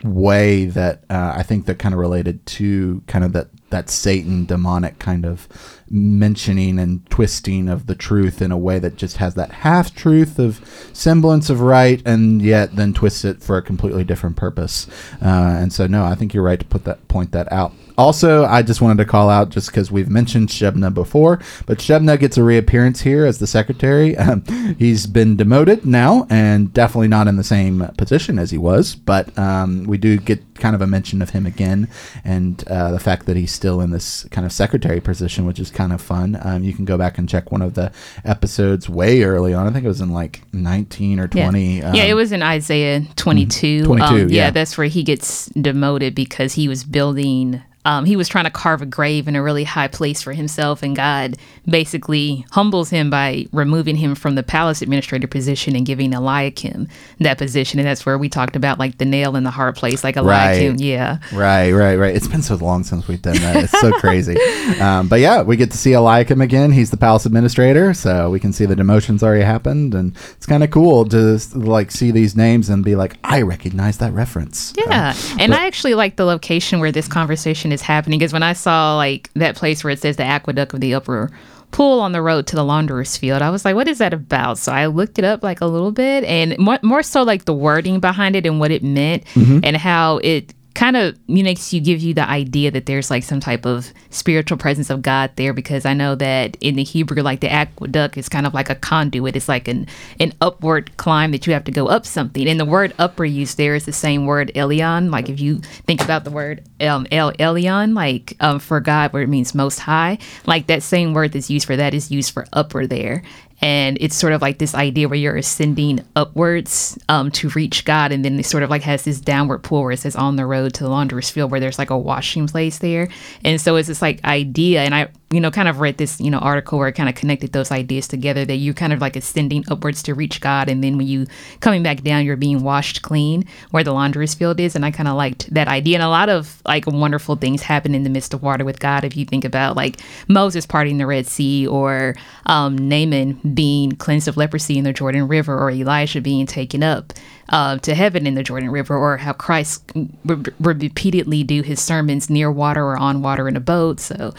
way 0.04 0.66
that 0.66 1.04
uh, 1.10 1.34
I 1.36 1.44
think 1.44 1.66
that 1.66 1.80
kind 1.80 1.94
of 1.94 2.00
related 2.00 2.46
to 2.46 3.02
kind 3.08 3.24
of 3.24 3.34
that 3.34 3.48
that 3.70 3.90
Satan 3.90 4.46
demonic 4.46 4.98
kind 4.98 5.26
of 5.26 5.48
mentioning 5.90 6.80
and 6.80 7.06
twisting 7.10 7.68
of 7.68 7.86
the 7.86 7.96
truth 7.96 8.42
in 8.42 8.50
a 8.50 8.58
way 8.58 8.80
that 8.80 8.96
just 8.96 9.18
has 9.18 9.36
that 9.36 9.52
half 9.52 9.94
truth 9.94 10.40
of 10.40 10.62
semblance 10.94 11.50
of 11.50 11.60
right 11.60 12.02
and 12.06 12.42
yet 12.42 12.78
then 12.78 12.94
twists 12.94 13.26
it 13.26 13.44
for 13.44 13.58
a 13.58 13.62
completely 13.62 14.06
different 14.06 14.38
purpose. 14.38 14.88
Uh, 15.22 15.58
and 15.60 15.74
so, 15.74 15.86
no, 15.86 16.06
I 16.06 16.16
think 16.16 16.34
you're 16.34 16.44
right 16.44 16.60
to 16.60 16.66
put 16.66 16.86
that 16.86 17.06
point 17.10 17.34
that 17.34 17.52
out. 17.52 17.74
Also, 17.98 18.46
I 18.46 18.62
just 18.62 18.80
wanted 18.80 19.04
to 19.04 19.06
call 19.06 19.30
out 19.30 19.50
just 19.50 19.68
because 19.68 19.92
we've 19.92 20.10
mentioned 20.10 20.50
Shebna 20.50 20.94
before, 20.94 21.40
but 21.66 21.80
Shebna 21.80 22.20
gets 22.20 22.38
a 22.38 22.44
reappearance 22.44 23.02
here 23.02 23.26
as 23.26 23.40
the 23.40 23.48
secretary. 23.48 24.16
Um, 24.28 24.44
he's 24.78 25.08
been 25.08 25.38
demoted 25.38 25.86
now 25.86 26.28
and 26.30 26.74
definitely 26.74 27.08
not 27.08 27.28
in 27.28 27.38
the 27.38 27.44
same 27.44 27.88
position 27.98 28.38
as 28.38 28.52
he 28.52 28.58
was, 28.58 28.94
but 28.94 29.36
um, 29.38 29.86
we 29.86 29.98
do 29.98 30.18
get 30.18 30.44
kind 30.56 30.76
of 30.76 30.82
a 30.82 30.88
mention 30.88 31.22
of 31.22 31.30
him 31.30 31.46
again 31.46 31.88
and 32.26 32.68
uh, 32.68 32.92
the 32.92 33.00
fact 33.00 33.26
that 33.26 33.38
he's 33.38 33.52
still 33.52 33.80
in 33.80 33.92
this 33.92 34.26
kind 34.26 34.46
of 34.46 34.52
secretary 34.52 35.00
position, 35.00 35.46
which 35.46 35.60
is 35.60 35.72
kind 35.72 35.94
of 35.94 36.02
fun. 36.02 36.38
Um, 36.44 36.64
you 36.64 36.74
can 36.74 36.84
go 36.84 36.98
back 36.98 37.18
and 37.18 37.30
check 37.30 37.52
one 37.52 37.62
of 37.62 37.76
the 37.76 37.92
episodes 38.26 38.90
way 38.90 39.24
early 39.24 39.54
on. 39.54 39.66
I 39.66 39.72
think 39.72 39.86
it 39.86 39.88
was 39.88 40.02
in 40.02 40.12
like 40.12 40.42
19 40.54 41.20
or 41.20 41.28
20. 41.28 41.78
Yeah, 41.80 41.94
yeah 41.94 42.04
it 42.04 42.12
um, 42.12 42.18
was 42.18 42.32
in 42.32 42.44
Isaiah 42.44 43.06
22. 43.16 43.86
22, 43.86 44.06
um, 44.06 44.18
yeah. 44.18 44.26
yeah. 44.28 44.50
That's 44.52 44.78
where 44.78 44.88
he 44.88 45.04
gets 45.04 45.48
demoted 45.50 46.16
because 46.16 46.54
he 46.54 46.68
was 46.68 46.84
building 46.84 47.64
um, 47.88 48.04
he 48.04 48.18
was 48.18 48.28
trying 48.28 48.44
to 48.44 48.52
carve 48.52 48.82
a 48.82 48.86
grave 48.86 49.30
in 49.30 49.38
a 49.38 49.42
really 49.42 49.64
high 49.64 49.88
place 49.88 50.22
for 50.22 50.34
himself, 50.34 50.84
and 50.84 50.94
God 50.94 51.38
basically 51.66 52.46
humbles 52.52 52.90
him 52.90 53.10
by 53.10 53.46
removing 53.54 53.96
him 53.96 54.14
from 54.14 54.36
the 54.36 54.44
palace 54.44 54.82
administrator 54.82 55.26
position 55.26 55.74
and 55.74 55.86
giving 55.86 56.14
Eliakim 56.14 56.90
that 57.20 57.38
position. 57.38 57.80
And 57.80 57.88
that's 57.88 58.06
where 58.06 58.18
we 58.18 58.28
talked 58.28 58.58
about 58.58 58.78
like 58.78 58.98
the 58.98 59.06
nail 59.06 59.38
in 59.38 59.46
the 59.46 59.52
hard 59.52 59.78
place, 59.78 60.04
like 60.04 60.18
Eliakim. 60.18 60.74
Right. 60.74 60.82
Yeah. 60.82 61.20
Right, 61.32 61.72
right, 61.72 61.96
right. 61.96 62.14
It's 62.14 62.28
been 62.28 62.42
so 62.42 62.56
long 62.56 62.84
since 62.84 63.08
we've 63.08 63.22
done 63.22 63.38
that. 63.38 63.56
It's 63.64 63.80
so 63.80 63.92
crazy. 63.94 64.36
Um, 64.78 65.08
but 65.08 65.20
yeah, 65.20 65.42
we 65.42 65.56
get 65.56 65.72
to 65.72 65.78
see 65.78 65.94
Eliakim 65.94 66.42
again. 66.42 66.72
He's 66.72 66.92
the 66.92 66.98
palace 66.98 67.26
administrator, 67.26 67.94
so 67.94 68.30
we 68.30 68.40
can 68.40 68.52
see 68.52 68.66
the 68.66 68.76
demotions 68.76 69.24
already 69.24 69.44
happened, 69.44 69.96
and 69.96 70.16
it's 70.36 70.46
kind 70.46 70.64
of 70.64 70.72
cool 70.72 71.06
to 71.06 71.40
like 71.56 71.90
see 71.90 72.12
these 72.12 72.36
names 72.36 72.70
and 72.70 72.84
be 72.84 72.96
like, 72.96 73.18
I 73.24 73.42
recognize 73.42 73.98
that 74.00 74.14
reference. 74.14 74.74
Yeah, 74.78 75.12
um, 75.12 75.40
and 75.40 75.52
but, 75.52 75.60
I 75.60 75.68
actually 75.68 75.96
like 75.96 76.18
the 76.18 76.26
location 76.26 76.80
where 76.80 76.92
this 76.92 77.08
conversation 77.08 77.72
is 77.72 77.77
is 77.78 77.86
happening 77.86 78.20
because 78.20 78.34
when 78.34 78.44
I 78.44 78.54
saw 78.54 78.98
like 78.98 79.30
that 79.36 79.56
place 79.56 79.84
where 79.84 79.92
it 79.92 80.00
says 80.00 80.18
the 80.18 80.24
aqueduct 80.24 80.74
of 80.74 80.82
the 80.82 80.94
upper 80.96 81.32
pool 81.72 82.00
on 82.00 82.12
the 82.12 82.22
road 82.22 82.48
to 82.48 82.56
the 82.56 82.64
launderer's 82.64 83.16
field, 83.18 83.42
I 83.42 83.50
was 83.50 83.64
like, 83.64 83.76
what 83.76 83.88
is 83.88 84.00
that 84.00 84.14
about? 84.14 84.58
So 84.58 84.72
I 84.72 84.88
looked 84.88 85.20
it 85.20 85.26
up 85.26 85.44
like 85.44 85.62
a 85.62 85.66
little 85.66 85.92
bit 85.92 86.24
and 86.24 86.58
more, 86.58 86.80
more 86.82 87.04
so 87.04 87.24
like 87.24 87.46
the 87.46 87.54
wording 87.54 88.00
behind 88.00 88.36
it 88.36 88.46
and 88.46 88.60
what 88.60 88.72
it 88.72 88.84
meant 88.84 89.26
mm-hmm. 89.34 89.60
and 89.64 89.78
how 89.78 90.18
it 90.18 90.54
kind 90.78 90.96
of 90.96 91.18
makes 91.28 91.74
you 91.74 91.82
give 91.82 92.02
you 92.02 92.14
the 92.14 92.30
idea 92.30 92.70
that 92.70 92.86
there's 92.86 93.10
like 93.10 93.24
some 93.24 93.40
type 93.40 93.66
of 93.66 93.92
spiritual 94.12 94.60
presence 94.60 94.92
of 94.92 95.02
God 95.02 95.32
there 95.36 95.52
because 95.52 95.88
I 95.88 95.96
know 95.96 96.14
that 96.14 96.56
in 96.62 96.76
the 96.76 96.84
Hebrew 96.84 97.24
like 97.24 97.40
the 97.40 97.52
aqueduct 97.52 98.16
is 98.16 98.30
kind 98.30 98.46
of 98.46 98.54
like 98.54 98.70
a 98.70 98.76
conduit. 98.76 99.36
It's 99.36 99.50
like 99.50 99.68
an 99.68 99.88
an 100.20 100.34
upward 100.40 100.96
climb 100.98 101.32
that 101.32 101.48
you 101.48 101.54
have 101.54 101.64
to 101.64 101.72
go 101.72 101.88
up 101.88 102.06
something. 102.06 102.48
And 102.48 102.60
the 102.60 102.66
word 102.66 102.94
upper 103.00 103.26
used 103.26 103.58
there 103.58 103.74
is 103.74 103.86
the 103.86 103.92
same 103.92 104.28
word 104.28 104.52
Elyon 104.54 105.10
like 105.10 105.30
if 105.30 105.40
you 105.40 105.58
think 105.88 106.04
about 106.04 106.24
the 106.26 106.32
word 106.32 106.64
um, 106.80 107.08
El 107.12 107.34
Elyon 107.34 107.96
like 107.96 108.38
um, 108.40 108.60
for 108.60 108.80
God 108.80 109.14
where 109.14 109.24
it 109.24 109.30
means 109.30 109.56
most 109.56 109.80
high 109.80 110.20
like 110.46 110.68
that 110.68 110.84
same 110.84 111.16
word 111.16 111.32
that's 111.32 111.50
used 111.50 111.66
for 111.66 111.76
that 111.76 111.96
is 111.96 112.12
used 112.12 112.32
for 112.32 112.46
upper 112.54 112.86
there 112.86 113.24
and 113.62 113.98
it's 114.00 114.16
sort 114.16 114.34
of 114.34 114.42
like 114.42 114.60
this 114.60 114.76
idea 114.76 115.08
where 115.08 115.18
you're 115.18 115.38
ascending 115.38 116.06
upwards 116.16 116.98
um, 117.10 117.32
to 117.32 117.50
reach 117.50 117.86
God, 117.86 118.12
and 118.12 118.24
then 118.24 118.40
it 118.40 118.46
sort 118.46 118.64
of 118.64 118.70
like 118.70 118.84
has 118.84 119.04
this 119.04 119.20
downward 119.20 119.60
pull 119.60 119.84
where 119.84 119.92
it 119.92 120.00
says 120.00 120.16
on 120.16 120.36
the 120.36 120.46
road 120.46 120.74
to 120.76 120.84
the 120.84 120.90
launderer's 120.90 121.30
field, 121.30 121.52
where 121.52 121.60
there's 121.60 121.80
like 121.80 121.90
a 121.90 121.98
washing 121.98 122.48
place 122.48 122.80
there, 122.80 123.08
and 123.44 123.60
so 123.60 123.76
it's 123.76 123.88
this 123.88 124.02
like 124.02 124.24
idea, 124.24 124.84
and 124.84 124.94
I 124.94 125.10
you 125.30 125.42
know, 125.42 125.52
kind 125.52 125.68
of 125.68 125.82
read 125.82 125.98
this, 125.98 126.22
you 126.22 126.32
know, 126.32 126.38
article 126.38 126.80
where 126.80 126.88
it 126.88 126.94
kind 126.94 127.10
of 127.10 127.16
connected 127.16 127.52
those 127.52 127.70
ideas 127.70 128.08
together 128.08 128.46
that 128.46 128.56
you're 128.56 128.74
kind 128.74 128.94
of 128.94 129.02
like 129.02 129.18
ascending 129.18 129.66
upwards 129.70 130.02
to 130.04 130.14
reach 130.14 130.40
God. 130.40 130.70
And 130.70 130.82
then 130.82 130.98
when 130.98 131.06
you 131.06 131.28
coming 131.60 131.84
back 131.84 132.02
down, 132.02 132.24
you're 132.24 132.38
being 132.38 132.64
washed 132.64 133.02
clean 133.02 133.44
where 133.72 133.84
the 133.84 133.92
launderer's 133.92 134.34
field 134.34 134.58
is. 134.62 134.74
And 134.74 134.86
I 134.86 134.92
kind 134.92 135.10
of 135.10 135.18
liked 135.18 135.54
that 135.54 135.68
idea. 135.68 135.98
And 135.98 136.04
a 136.04 136.08
lot 136.08 136.30
of 136.30 136.62
like 136.66 136.88
wonderful 136.88 137.36
things 137.36 137.62
happen 137.62 137.94
in 137.94 138.04
the 138.04 138.10
midst 138.10 138.34
of 138.34 138.42
water 138.42 138.64
with 138.64 138.80
God. 138.80 139.04
If 139.04 139.18
you 139.18 139.26
think 139.26 139.44
about 139.44 139.76
like 139.76 140.00
Moses 140.30 140.66
parting 140.66 140.98
the 140.98 141.06
Red 141.06 141.28
Sea 141.28 141.68
or 141.68 142.16
um, 142.46 142.78
Naaman 142.78 143.34
being 143.54 143.92
cleansed 143.94 144.30
of 144.30 144.38
leprosy 144.38 144.78
in 144.78 144.86
the 144.86 144.94
Jordan 144.94 145.28
River 145.28 145.58
or 145.58 145.70
Elijah 145.70 146.22
being 146.22 146.46
taken 146.46 146.84
up 146.84 147.12
uh, 147.50 147.78
to 147.80 147.96
heaven 147.96 148.28
in 148.28 148.36
the 148.36 148.44
Jordan 148.44 148.70
River, 148.70 148.96
or 148.96 149.18
how 149.18 149.34
Christ 149.34 149.92
would 150.26 150.54
repeatedly 150.60 151.44
do 151.44 151.62
his 151.62 151.82
sermons 151.82 152.30
near 152.30 152.52
water 152.52 152.84
or 152.84 152.98
on 152.98 153.22
water 153.22 153.48
in 153.48 153.56
a 153.56 153.62
boat. 153.62 154.00
So 154.00 154.34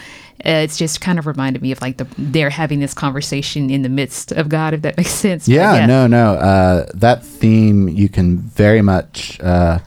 uh, 0.45 0.63
it's 0.63 0.77
just 0.77 1.01
kind 1.01 1.19
of 1.19 1.27
reminded 1.27 1.61
me 1.61 1.71
of 1.71 1.81
like 1.81 1.97
the 1.97 2.07
they're 2.17 2.49
having 2.49 2.79
this 2.79 2.93
conversation 2.93 3.69
in 3.69 3.81
the 3.81 3.89
midst 3.89 4.31
of 4.31 4.49
God, 4.49 4.73
if 4.73 4.81
that 4.83 4.97
makes 4.97 5.11
sense. 5.11 5.47
Yeah, 5.47 5.75
yeah. 5.75 5.85
no, 5.85 6.07
no. 6.07 6.33
Uh, 6.35 6.89
that 6.93 7.25
theme 7.25 7.89
you 7.89 8.09
can 8.09 8.37
very 8.37 8.81
much 8.81 9.39
uh, 9.41 9.79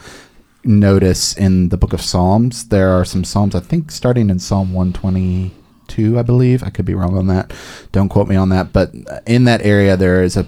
notice 0.64 1.36
in 1.36 1.68
the 1.70 1.76
book 1.76 1.92
of 1.92 2.02
Psalms. 2.02 2.68
There 2.68 2.90
are 2.90 3.04
some 3.04 3.24
Psalms, 3.24 3.54
I 3.54 3.60
think, 3.60 3.90
starting 3.90 4.30
in 4.30 4.38
Psalm 4.38 4.72
122, 4.72 6.18
I 6.18 6.22
believe. 6.22 6.62
I 6.62 6.70
could 6.70 6.84
be 6.84 6.94
wrong 6.94 7.16
on 7.16 7.26
that. 7.28 7.52
Don't 7.92 8.08
quote 8.08 8.28
me 8.28 8.36
on 8.36 8.48
that. 8.50 8.72
But 8.72 8.92
in 9.26 9.44
that 9.44 9.62
area, 9.62 9.96
there 9.96 10.22
is 10.22 10.36
a 10.36 10.46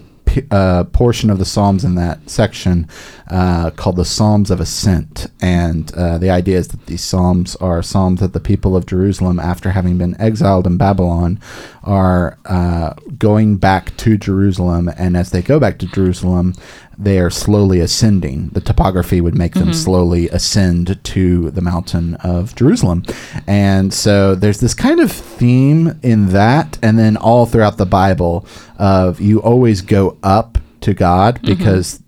uh, 0.51 0.83
portion 0.85 1.29
of 1.29 1.39
the 1.39 1.45
Psalms 1.45 1.83
in 1.83 1.95
that 1.95 2.29
section 2.29 2.87
uh, 3.29 3.71
called 3.71 3.95
the 3.95 4.05
Psalms 4.05 4.51
of 4.51 4.59
Ascent. 4.59 5.27
And 5.41 5.93
uh, 5.93 6.17
the 6.17 6.29
idea 6.29 6.57
is 6.57 6.67
that 6.69 6.85
these 6.85 7.03
Psalms 7.03 7.55
are 7.57 7.81
Psalms 7.81 8.19
that 8.19 8.33
the 8.33 8.39
people 8.39 8.75
of 8.75 8.85
Jerusalem, 8.85 9.39
after 9.39 9.71
having 9.71 9.97
been 9.97 10.19
exiled 10.19 10.67
in 10.67 10.77
Babylon, 10.77 11.39
are 11.83 12.37
uh, 12.45 12.93
going 13.17 13.57
back 13.57 13.95
to 13.97 14.17
Jerusalem. 14.17 14.89
And 14.97 15.17
as 15.17 15.31
they 15.31 15.41
go 15.41 15.59
back 15.59 15.79
to 15.79 15.87
Jerusalem, 15.87 16.53
they 16.97 17.19
are 17.19 17.29
slowly 17.29 17.79
ascending. 17.79 18.49
The 18.49 18.61
topography 18.61 19.21
would 19.21 19.35
make 19.35 19.53
them 19.53 19.63
mm-hmm. 19.63 19.73
slowly 19.73 20.29
ascend 20.29 21.03
to 21.03 21.51
the 21.51 21.61
mountain 21.61 22.15
of 22.15 22.55
Jerusalem. 22.55 23.03
And 23.47 23.93
so 23.93 24.35
there's 24.35 24.59
this 24.59 24.73
kind 24.73 24.99
of 24.99 25.11
theme 25.11 25.99
in 26.01 26.29
that, 26.29 26.77
and 26.81 26.97
then 26.97 27.17
all 27.17 27.45
throughout 27.45 27.77
the 27.77 27.85
Bible 27.85 28.47
of 28.77 29.19
you 29.19 29.41
always 29.41 29.81
go 29.81 30.17
up 30.23 30.57
to 30.81 30.93
God 30.93 31.35
mm-hmm. 31.35 31.47
because 31.47 32.01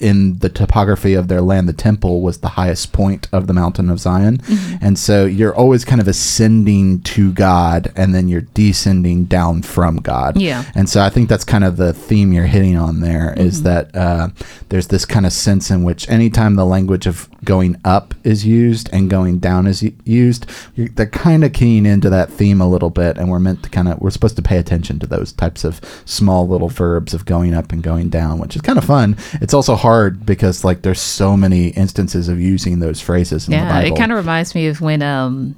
in 0.00 0.38
the 0.38 0.48
topography 0.48 1.14
of 1.14 1.28
their 1.28 1.40
land, 1.40 1.68
the 1.68 1.72
temple 1.72 2.20
was 2.20 2.38
the 2.38 2.48
highest 2.48 2.92
point 2.92 3.28
of 3.32 3.46
the 3.46 3.52
mountain 3.52 3.90
of 3.90 4.00
Zion. 4.00 4.38
Mm-hmm. 4.38 4.84
And 4.84 4.98
so 4.98 5.24
you're 5.26 5.54
always 5.54 5.84
kind 5.84 6.00
of 6.00 6.08
ascending 6.08 7.02
to 7.02 7.32
God 7.32 7.92
and 7.96 8.14
then 8.14 8.28
you're 8.28 8.40
descending 8.42 9.24
down 9.26 9.62
from 9.62 9.96
God. 9.96 10.40
Yeah. 10.40 10.64
And 10.74 10.88
so 10.88 11.02
I 11.02 11.10
think 11.10 11.28
that's 11.28 11.44
kind 11.44 11.64
of 11.64 11.76
the 11.76 11.92
theme 11.92 12.32
you're 12.32 12.46
hitting 12.46 12.76
on 12.76 13.00
there 13.00 13.34
is 13.36 13.60
Mm-hmm. 13.60 13.64
that 13.64 13.96
uh, 13.96 14.28
there's 14.70 14.88
this 14.88 15.04
kind 15.04 15.26
of 15.26 15.32
sense 15.32 15.70
in 15.70 15.82
which 15.82 16.08
anytime 16.08 16.54
the 16.54 16.64
language 16.64 17.06
of 17.06 17.28
going 17.44 17.76
up 17.84 18.14
is 18.24 18.46
used 18.46 18.88
and 18.92 19.10
going 19.10 19.38
down 19.38 19.66
is 19.66 19.82
used, 20.04 20.46
you're, 20.74 20.88
they're 20.88 21.06
kind 21.06 21.42
of 21.44 21.52
keying 21.52 21.86
into 21.86 22.08
that 22.10 22.30
theme 22.30 22.60
a 22.60 22.68
little 22.68 22.90
bit. 22.90 23.18
And 23.18 23.30
we're 23.30 23.38
meant 23.38 23.62
to 23.64 23.70
kind 23.70 23.88
of, 23.88 23.98
we're 24.00 24.10
supposed 24.10 24.36
to 24.36 24.42
pay 24.42 24.58
attention 24.58 24.98
to 25.00 25.06
those 25.06 25.32
types 25.32 25.64
of 25.64 25.80
small 26.04 26.46
little 26.46 26.68
verbs 26.68 27.12
of 27.14 27.24
going 27.24 27.54
up 27.54 27.72
and 27.72 27.82
going 27.82 28.08
down, 28.08 28.38
which 28.38 28.56
is 28.56 28.62
kind 28.62 28.78
of 28.78 28.84
fun. 28.84 29.16
It's 29.40 29.54
also 29.60 29.76
hard 29.76 30.24
because 30.24 30.64
like 30.64 30.80
there's 30.82 31.00
so 31.00 31.36
many 31.36 31.68
instances 31.68 32.28
of 32.28 32.40
using 32.40 32.78
those 32.80 32.98
phrases 33.00 33.46
in 33.46 33.50
the 33.52 33.58
Yeah, 33.58 33.68
Bible. 33.82 33.94
it 33.94 33.98
kind 33.98 34.10
of 34.12 34.16
reminds 34.16 34.54
me 34.54 34.68
of 34.68 34.80
when 34.80 35.02
um 35.02 35.54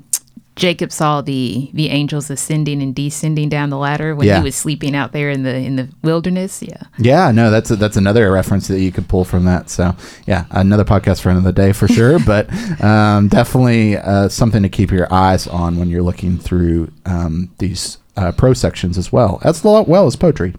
Jacob 0.57 0.91
saw 0.93 1.23
the 1.23 1.71
the 1.73 1.89
angels 1.89 2.29
ascending 2.29 2.83
and 2.83 2.95
descending 2.95 3.49
down 3.49 3.71
the 3.71 3.79
ladder 3.79 4.15
when 4.17 4.27
Yeah. 4.27 4.39
he 4.39 4.43
was 4.45 4.55
sleeping 4.57 4.95
out 4.97 5.13
there 5.13 5.31
in 5.31 5.45
the 5.45 5.55
in 5.55 5.77
the 5.77 5.89
wilderness. 6.03 6.63
Yeah. 6.63 6.83
Yeah, 6.99 7.31
no, 7.31 7.51
that's 7.51 7.71
a, 7.71 7.77
that's 7.77 7.97
another 7.97 8.31
reference 8.33 8.67
that 8.69 8.81
you 8.81 8.91
could 8.93 9.07
pull 9.09 9.25
from 9.25 9.45
that. 9.45 9.71
So 9.71 9.95
yeah, 10.27 10.45
another 10.51 10.85
podcast 10.85 11.21
for 11.23 11.31
another 11.31 11.53
day 11.53 11.73
for 11.73 11.87
sure, 11.89 12.19
but 12.27 12.51
um, 12.83 13.29
definitely 13.29 13.97
uh, 13.97 14.29
something 14.29 14.63
to 14.63 14.69
keep 14.69 14.91
your 14.91 15.07
eyes 15.13 15.47
on 15.47 15.79
when 15.79 15.89
you're 15.89 16.03
looking 16.03 16.39
through 16.39 16.91
um, 17.07 17.51
these. 17.59 17.99
Uh, 18.15 18.31
pro 18.31 18.53
sections 18.53 18.99
as 18.99 19.11
well 19.11 19.41
as 19.43 19.65
well 19.65 20.07
as 20.07 20.17
poetry, 20.17 20.53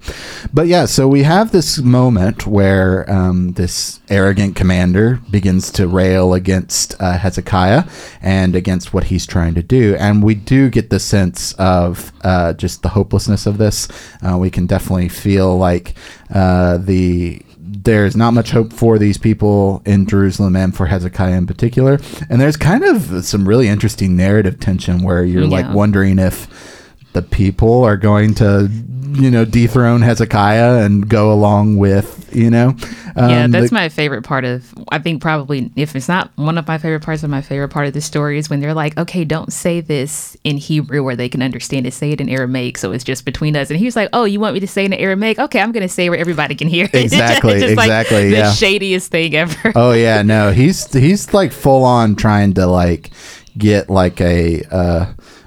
but 0.52 0.66
yeah. 0.66 0.86
So 0.86 1.08
we 1.08 1.22
have 1.22 1.52
this 1.52 1.78
moment 1.78 2.48
where 2.48 3.08
um, 3.08 3.52
this 3.54 4.00
arrogant 4.10 4.56
commander 4.56 5.20
begins 5.30 5.70
to 5.74 5.88
rail 5.88 6.34
against 6.34 7.00
uh, 7.00 7.16
Hezekiah 7.16 7.84
and 8.24 8.56
against 8.56 8.92
what 8.92 9.04
he's 9.04 9.28
trying 9.28 9.54
to 9.54 9.62
do, 9.62 9.96
and 10.00 10.24
we 10.24 10.34
do 10.34 10.72
get 10.72 10.90
the 10.90 11.00
sense 11.00 11.54
of 11.54 12.12
uh, 12.24 12.54
just 12.54 12.82
the 12.82 12.90
hopelessness 12.90 13.46
of 13.46 13.60
this. 13.60 13.88
Uh, 14.24 14.36
we 14.40 14.50
can 14.50 14.66
definitely 14.66 15.10
feel 15.10 15.56
like 15.56 15.94
uh, 16.34 16.78
the 16.78 17.40
there's 17.84 18.16
not 18.16 18.32
much 18.32 18.52
hope 18.52 18.72
for 18.72 18.98
these 18.98 19.18
people 19.18 19.82
in 19.86 20.06
Jerusalem 20.06 20.56
and 20.56 20.76
for 20.76 20.86
Hezekiah 20.86 21.38
in 21.38 21.48
particular. 21.48 22.00
And 22.30 22.40
there's 22.40 22.58
kind 22.58 22.84
of 22.84 23.26
some 23.26 23.48
really 23.48 23.68
interesting 23.68 24.16
narrative 24.16 24.60
tension 24.60 25.04
where 25.04 25.24
you're 25.24 25.46
like 25.46 25.74
wondering 25.74 26.20
if 26.20 26.48
the 27.14 27.22
people 27.22 27.84
are 27.84 27.98
going 27.98 28.34
to, 28.36 28.70
you 29.12 29.30
know, 29.32 29.46
dethrone 29.46 30.02
Hezekiah 30.02 30.84
and 30.84 31.08
go 31.08 31.32
along 31.32 31.78
with, 31.78 32.30
you 32.36 32.50
know, 32.50 32.76
yeah, 33.16 33.44
um, 33.44 33.52
that's 33.52 33.70
the- 33.70 33.76
my 33.76 33.90
favorite 33.90 34.24
part 34.24 34.44
of. 34.44 34.74
I 34.92 34.98
think 34.98 35.22
probably 35.22 35.72
if 35.76 35.96
it's 35.96 36.08
not 36.08 36.32
one 36.36 36.58
of 36.58 36.68
my 36.68 36.80
favorite 36.80 37.04
parts 37.04 37.22
of 37.22 37.30
my 37.30 37.42
favorite 37.42 37.70
part 37.70 37.86
of 37.86 37.94
the 37.94 38.02
story 38.02 38.40
is 38.40 38.50
when 38.50 38.60
they're 38.60 38.74
like, 38.74 38.98
okay, 38.98 39.24
don't 39.24 39.54
say 39.54 39.82
this 39.82 40.36
in 40.44 40.58
Hebrew 40.58 41.04
where 41.04 41.16
they 41.16 41.30
can 41.30 41.44
understand 41.44 41.86
it. 41.86 41.94
Say 41.94 42.12
it 42.12 42.20
in 42.22 42.28
Aramaic, 42.30 42.80
so 42.80 42.92
it's 42.92 43.04
just 43.04 43.24
between 43.24 43.56
us. 43.56 43.70
And 43.70 43.78
he 43.78 43.86
was 43.86 43.96
like, 43.96 44.10
oh, 44.14 44.24
you 44.26 44.40
want 44.40 44.56
me 44.56 44.60
to 44.62 44.68
say 44.68 44.84
it 44.86 44.92
in 44.92 44.94
Aramaic? 44.94 45.38
Okay, 45.38 45.60
I'm 45.62 45.72
going 45.72 45.88
to 45.88 45.94
say 45.94 46.08
it 46.08 46.10
where 46.10 46.18
everybody 46.20 46.56
can 46.56 46.68
hear 46.68 46.86
it. 46.92 46.96
Exactly, 47.14 47.60
Just 47.60 47.76
like 47.78 47.86
exactly, 47.86 48.32
the 48.32 48.38
yeah. 48.38 48.52
shadiest 48.52 49.12
thing 49.12 49.36
ever. 49.36 49.72
oh 49.76 49.92
yeah, 49.92 50.24
no, 50.24 50.52
he's 50.52 50.92
he's 50.92 51.32
like 51.36 51.52
full 51.52 51.84
on 51.84 52.16
trying 52.16 52.56
to 52.56 52.66
like 52.66 53.12
get 53.56 53.88
like 53.92 54.20
a 54.22 54.64
uh 54.72 55.06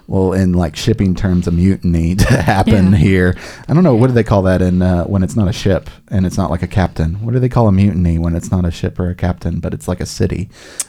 well 0.09 0.33
in 0.33 0.53
like 0.53 0.77
shipping 0.77 1.15
terms 1.15 1.47
a 1.47 1.51
mutiny 1.51 2.15
to 2.27 2.27
happen 2.43 2.93
Yeah. 2.93 2.99
here. 2.99 3.37
I 3.69 3.75
don't 3.75 3.83
know 3.85 3.95
what 3.95 4.07
do 4.09 4.13
they 4.13 4.23
call 4.25 4.43
that 4.43 4.63
in 4.63 4.83
uh, 4.83 5.05
when 5.05 5.23
it's 5.23 5.35
not 5.37 5.49
a 5.49 5.53
ship 5.53 5.91
and 6.09 6.25
it's 6.27 6.37
not 6.37 6.51
like 6.51 6.63
a 6.63 6.67
captain. 6.69 7.25
What 7.25 7.33
do 7.35 7.41
they 7.41 7.49
call 7.49 7.67
a 7.69 7.73
mutiny 7.73 8.19
when 8.19 8.37
it's 8.37 8.51
not 8.51 8.65
a 8.65 8.71
ship 8.71 8.99
or 9.01 9.11
a 9.11 9.15
captain 9.15 9.61
but 9.61 9.75
it's 9.75 9.89
like 9.89 10.01
a 10.01 10.07
city 10.07 10.49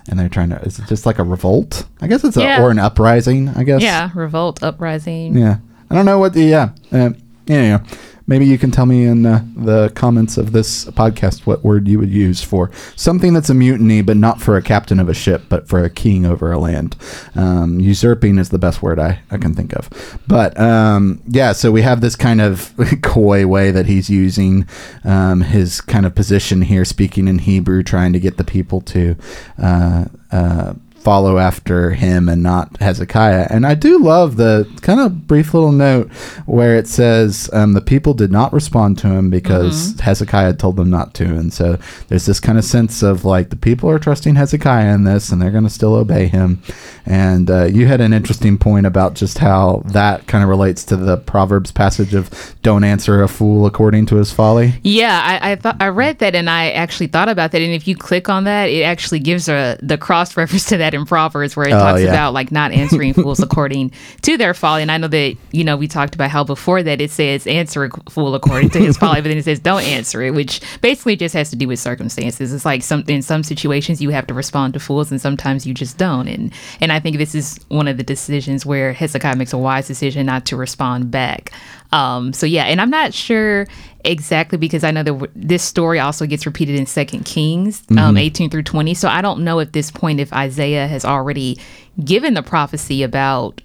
and 0.09 0.19
they're 0.19 0.29
trying 0.29 0.49
to 0.49 0.61
is 0.61 0.79
it 0.79 0.85
just 0.87 1.05
like 1.05 1.19
a 1.19 1.23
revolt? 1.23 1.85
I 2.01 2.07
guess 2.07 2.23
it's 2.23 2.37
a, 2.37 2.61
or 2.61 2.69
an 2.71 2.79
uprising, 2.79 3.49
I 3.49 3.63
guess. 3.63 3.81
yeah, 3.81 4.11
revolt, 4.13 4.61
uprising. 4.63 5.37
Yeah. 5.37 5.57
I 5.89 5.95
don't 5.95 6.05
know 6.05 6.19
what 6.19 6.33
the 6.33 6.43
yeah. 6.43 6.69
Uh, 6.91 7.11
yeah, 7.47 7.61
yeah. 7.61 7.83
Maybe 8.27 8.45
you 8.45 8.57
can 8.57 8.71
tell 8.71 8.85
me 8.85 9.05
in 9.05 9.25
uh, 9.25 9.45
the 9.55 9.89
comments 9.95 10.37
of 10.37 10.51
this 10.51 10.85
podcast 10.85 11.45
what 11.45 11.63
word 11.63 11.87
you 11.87 11.97
would 11.97 12.09
use 12.09 12.43
for 12.43 12.69
something 12.97 13.33
that's 13.33 13.49
a 13.49 13.53
mutiny, 13.53 14.01
but 14.01 14.17
not 14.17 14.41
for 14.41 14.57
a 14.57 14.61
captain 14.61 14.99
of 14.99 15.07
a 15.07 15.13
ship, 15.13 15.43
but 15.47 15.69
for 15.69 15.83
a 15.83 15.89
king 15.89 16.25
over 16.25 16.51
a 16.51 16.59
land. 16.59 16.97
Um, 17.35 17.79
usurping 17.79 18.37
is 18.37 18.49
the 18.49 18.59
best 18.59 18.81
word 18.81 18.99
I, 18.99 19.21
I 19.31 19.37
can 19.37 19.53
think 19.53 19.73
of. 19.73 19.89
But 20.27 20.59
um, 20.59 21.21
yeah, 21.27 21.53
so 21.53 21.71
we 21.71 21.83
have 21.83 22.01
this 22.01 22.17
kind 22.17 22.41
of 22.41 22.73
coy 23.01 23.47
way 23.47 23.71
that 23.71 23.85
he's 23.85 24.09
using 24.09 24.67
um, 25.05 25.41
his 25.41 25.79
kind 25.79 26.05
of 26.05 26.13
position 26.13 26.63
here, 26.63 26.83
speaking 26.83 27.29
in 27.29 27.39
Hebrew, 27.39 27.81
trying 27.81 28.11
to 28.11 28.19
get 28.19 28.35
the 28.35 28.43
people 28.43 28.81
to. 28.81 29.15
Uh, 29.57 30.05
uh, 30.31 30.73
follow 31.07 31.37
after 31.37 31.91
him 31.91 32.27
and 32.27 32.43
not 32.43 32.75
Hezekiah. 32.81 33.47
And 33.49 33.65
I 33.65 33.75
do 33.75 33.97
love 33.97 34.35
the 34.35 34.69
kind 34.81 34.99
of 34.99 35.25
brief 35.25 35.53
little 35.53 35.71
note 35.71 36.11
where 36.45 36.75
it 36.75 36.85
says 36.85 37.49
um, 37.53 37.71
the 37.71 37.79
people 37.79 38.13
did 38.13 38.29
not 38.29 38.51
respond 38.51 38.97
to 38.97 39.07
him 39.07 39.29
because 39.29 39.97
Hezekiah 40.01 40.55
told 40.55 40.75
them 40.75 40.89
not 40.89 41.13
to. 41.13 41.23
And 41.23 41.53
so 41.53 41.77
there's 42.09 42.25
this 42.25 42.41
kind 42.41 42.57
of 42.57 42.65
sense 42.65 43.03
of 43.03 43.23
like 43.23 43.51
the 43.51 43.55
people 43.55 43.89
are 43.89 43.99
trusting 43.99 44.35
Hezekiah 44.35 44.93
in 44.93 45.05
this 45.05 45.31
and 45.31 45.41
they're 45.41 45.49
going 45.49 45.63
to 45.63 45.69
still 45.69 45.95
obey 45.95 46.27
him. 46.27 46.61
And 47.05 47.49
uh, 47.49 47.63
you 47.67 47.87
had 47.87 48.01
an 48.01 48.11
interesting 48.11 48.57
point 48.57 48.85
about 48.85 49.13
just 49.13 49.37
how 49.37 49.83
that 49.85 50.27
kind 50.27 50.43
of 50.43 50.49
relates 50.49 50.83
to 50.85 50.97
the 50.97 51.15
Proverbs 51.15 51.71
passage 51.71 52.13
of 52.15 52.29
don't 52.63 52.83
answer 52.83 53.23
a 53.23 53.29
fool 53.29 53.65
according 53.65 54.07
to 54.07 54.17
his 54.17 54.33
folly. 54.33 54.73
Yeah, 54.83 55.21
I, 55.23 55.51
I 55.51 55.55
thought 55.55 55.77
I 55.79 55.87
read 55.87 56.19
that 56.19 56.35
and 56.35 56.49
I 56.49 56.71
actually 56.71 57.07
thought 57.07 57.29
about 57.29 57.53
that. 57.53 57.61
And 57.61 57.71
if 57.71 57.87
you 57.87 57.95
click 57.95 58.27
on 58.27 58.43
that, 58.43 58.65
it 58.65 58.81
actually 58.81 59.19
gives 59.19 59.47
a 59.47 59.77
the 59.81 59.97
cross 59.97 60.35
reference 60.37 60.65
to 60.65 60.75
that 60.75 60.96
in 60.97 61.05
Proverbs 61.05 61.55
where 61.55 61.67
it 61.67 61.71
Oh, 61.73 61.79
talks 61.79 62.01
yeah. 62.01 62.09
about 62.09 62.33
like 62.33 62.51
not 62.51 62.71
answering 62.73 63.13
fools 63.13 63.39
according 63.39 63.91
to 64.23 64.35
their 64.37 64.53
folly. 64.53 64.81
And 64.81 64.91
I 64.91 64.97
know 64.97 65.07
that 65.07 65.35
you 65.51 65.63
know 65.63 65.77
we 65.77 65.87
talked 65.87 66.15
about 66.15 66.29
how 66.29 66.43
before 66.43 66.83
that 66.83 66.99
it 66.99 67.11
says 67.11 67.47
answer 67.47 67.85
a 67.85 67.89
fool 68.09 68.35
according 68.35 68.71
to 68.71 68.79
his 68.79 68.97
folly, 69.01 69.21
but 69.21 69.29
then 69.29 69.37
it 69.37 69.45
says 69.45 69.59
don't 69.59 69.83
answer 69.83 70.21
it, 70.23 70.33
which 70.33 70.59
basically 70.81 71.15
just 71.15 71.33
has 71.35 71.49
to 71.51 71.55
do 71.55 71.67
with 71.67 71.79
circumstances. 71.79 72.51
It's 72.51 72.65
like 72.65 72.83
some 72.83 73.03
in 73.07 73.21
some 73.21 73.43
situations 73.43 74.01
you 74.01 74.09
have 74.09 74.27
to 74.27 74.33
respond 74.33 74.73
to 74.73 74.79
fools, 74.79 75.11
and 75.11 75.21
sometimes 75.21 75.65
you 75.65 75.73
just 75.73 75.97
don't. 75.97 76.27
And 76.27 76.51
and 76.81 76.91
I 76.91 76.99
think 76.99 77.17
this 77.17 77.33
is 77.35 77.59
one 77.69 77.87
of 77.87 77.97
the 77.97 78.03
decisions 78.03 78.65
where 78.65 78.91
Hezekiah 78.93 79.35
makes 79.37 79.53
a 79.53 79.57
wise 79.57 79.87
decision 79.87 80.25
not 80.25 80.45
to 80.47 80.57
respond 80.57 81.11
back. 81.11 81.51
Um, 81.93 82.33
so 82.33 82.45
yeah, 82.45 82.63
and 82.65 82.81
I'm 82.81 82.89
not 82.89 83.13
sure 83.13 83.65
exactly 84.07 84.57
because 84.57 84.83
I 84.83 84.91
know 84.91 85.03
that 85.03 85.29
this 85.35 85.61
story 85.61 85.99
also 85.99 86.25
gets 86.25 86.45
repeated 86.45 86.75
in 86.75 86.85
Second 86.85 87.25
Kings, 87.25 87.83
um, 87.97 88.17
18 88.17 88.49
through 88.49 88.63
20. 88.63 88.93
So 88.93 89.09
I 89.09 89.21
don't 89.21 89.43
know 89.43 89.59
at 89.59 89.73
this 89.73 89.91
point 89.91 90.19
if 90.19 90.33
Isaiah 90.33 90.87
has 90.87 91.05
already 91.05 91.59
given 92.03 92.33
the 92.33 92.43
prophecy 92.43 93.03
about 93.03 93.61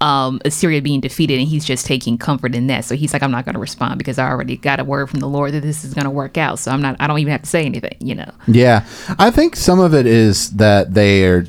um, 0.00 0.40
Assyria 0.44 0.80
being 0.80 1.00
defeated, 1.00 1.40
and 1.40 1.48
he's 1.48 1.64
just 1.64 1.86
taking 1.86 2.18
comfort 2.18 2.54
in 2.54 2.68
that. 2.68 2.84
So 2.84 2.94
he's 2.94 3.12
like, 3.12 3.22
I'm 3.22 3.32
not 3.32 3.44
going 3.44 3.54
to 3.54 3.60
respond 3.60 3.98
because 3.98 4.18
I 4.18 4.28
already 4.28 4.56
got 4.56 4.78
a 4.78 4.84
word 4.84 5.10
from 5.10 5.20
the 5.20 5.26
Lord 5.26 5.52
that 5.54 5.62
this 5.62 5.84
is 5.84 5.94
going 5.94 6.04
to 6.04 6.10
work 6.10 6.38
out. 6.38 6.58
So 6.58 6.70
I'm 6.70 6.80
not. 6.80 6.96
I 7.00 7.06
don't 7.06 7.18
even 7.18 7.32
have 7.32 7.42
to 7.42 7.48
say 7.48 7.64
anything. 7.64 7.96
You 8.00 8.14
know. 8.14 8.30
Yeah, 8.46 8.86
I 9.18 9.30
think 9.30 9.56
some 9.56 9.80
of 9.80 9.94
it 9.94 10.06
is 10.06 10.50
that 10.52 10.94
they 10.94 11.24
are 11.24 11.46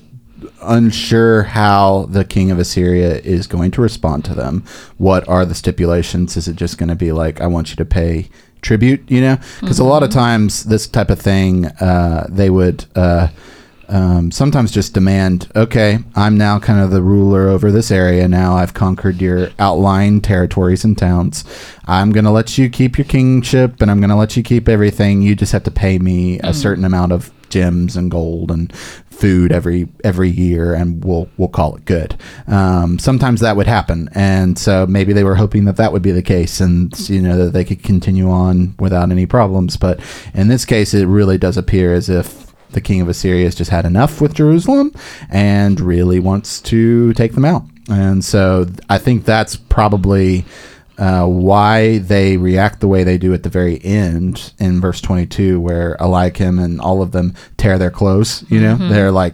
unsure 0.62 1.44
how 1.44 2.08
the 2.10 2.24
king 2.24 2.52
of 2.52 2.60
Assyria 2.60 3.20
is 3.20 3.48
going 3.48 3.72
to 3.72 3.82
respond 3.82 4.26
to 4.26 4.34
them. 4.34 4.64
What 4.98 5.28
are 5.28 5.46
the 5.46 5.56
stipulations? 5.56 6.38
Is 6.38 6.48
it 6.48 6.56
just 6.56 6.78
going 6.78 6.90
to 6.90 6.96
be 6.96 7.12
like, 7.12 7.42
I 7.42 7.48
want 7.48 7.70
you 7.70 7.76
to 7.78 7.86
pay 7.86 8.30
tribute, 8.62 9.10
you 9.10 9.22
know? 9.22 9.38
Because 9.60 9.80
a 9.80 9.84
lot 9.84 10.04
of 10.04 10.10
times, 10.10 10.66
this 10.66 10.88
type 10.88 11.10
of 11.10 11.20
thing, 11.20 11.66
uh, 11.66 12.28
they 12.30 12.50
would. 12.50 12.86
Uh, 12.96 13.30
um, 13.90 14.30
sometimes 14.30 14.72
just 14.72 14.94
demand, 14.94 15.52
okay, 15.56 15.98
I'm 16.16 16.38
now 16.38 16.60
kind 16.60 16.80
of 16.80 16.92
the 16.92 17.02
ruler 17.02 17.48
over 17.48 17.72
this 17.72 17.90
area. 17.90 18.28
Now 18.28 18.56
I've 18.56 18.76
conquered 18.76 19.20
your 19.20 19.50
outlying 19.58 20.22
territories 20.22 20.84
and 20.84 20.96
towns. 20.96 21.44
I'm 21.86 22.12
going 22.12 22.26
to 22.26 22.32
let 22.32 22.56
you 22.56 22.70
keep 22.70 23.00
your 23.00 23.06
kingship 23.06 23.82
and 23.82 23.90
I'm 23.90 24.00
going 24.00 24.12
to 24.12 24.16
let 24.16 24.38
you 24.38 24.44
keep 24.44 24.70
everything. 24.70 25.24
You 25.24 25.36
just 25.36 25.54
have 25.54 25.64
to 25.64 25.72
pay 25.72 25.98
me 25.98 26.40
a 26.42 26.54
certain 26.54 26.86
amount 26.86 27.14
of 27.14 27.32
gems 27.50 27.96
and 27.96 28.12
gold 28.12 28.52
and 28.52 28.74
food 29.20 29.52
every 29.52 29.88
every 30.04 30.30
year, 30.30 30.74
and 30.74 31.04
we'll 31.04 31.30
we'll 31.38 31.50
call 31.50 31.76
it 31.76 31.86
good. 31.86 32.16
Um, 32.48 33.00
sometimes 33.00 33.42
that 33.42 33.56
would 33.56 33.68
happen, 33.68 34.10
and 34.14 34.58
so 34.58 34.86
maybe 34.88 35.14
they 35.14 35.24
were 35.24 35.36
hoping 35.36 35.66
that 35.66 35.78
that 35.78 35.92
would 35.92 36.02
be 36.02 36.12
the 36.12 36.22
case, 36.22 36.60
and 36.60 36.98
you 37.10 37.22
know 37.22 37.46
that 37.46 37.54
they 37.54 37.66
could 37.66 37.84
continue 37.84 38.30
on 38.30 38.76
without 38.80 39.12
any 39.12 39.26
problems. 39.26 39.78
But 39.78 40.00
in 40.34 40.48
this 40.48 40.66
case, 40.66 40.94
it 40.94 41.06
really 41.06 41.38
does 41.38 41.58
appear 41.58 41.94
as 41.94 42.10
if 42.10 42.50
the 42.72 42.82
king 42.82 43.02
of 43.02 43.10
Assyria 43.10 43.46
has 43.46 43.56
just 43.56 43.72
had 43.72 43.86
enough 43.86 44.22
with 44.22 44.34
Jerusalem 44.34 44.94
and 45.30 45.80
really 45.80 46.20
wants 46.20 46.62
to 46.62 47.14
take 47.14 47.34
them 47.34 47.46
out. 47.46 47.64
And 47.90 48.24
so 48.24 48.68
I 48.90 49.00
think 49.00 49.26
that's 49.26 49.56
probably 49.56 50.46
uh, 51.00 51.26
why 51.26 52.00
they 52.00 52.38
react 52.38 52.82
the 52.82 52.88
way 52.88 53.04
they 53.04 53.18
do 53.18 53.34
at 53.34 53.44
the 53.44 53.50
very 53.50 53.84
end 53.84 54.54
in 54.60 54.82
verse 54.82 55.00
22, 55.02 55.60
where 55.60 55.96
Eliakim 56.00 56.60
and 56.60 56.80
all 56.82 57.02
of 57.02 57.14
them 57.14 57.34
tear 57.58 57.78
their 57.78 57.90
clothes. 57.90 58.44
You 58.50 58.60
know, 58.60 58.76
mm-hmm. 58.76 58.90
they're 58.90 59.12
like 59.12 59.34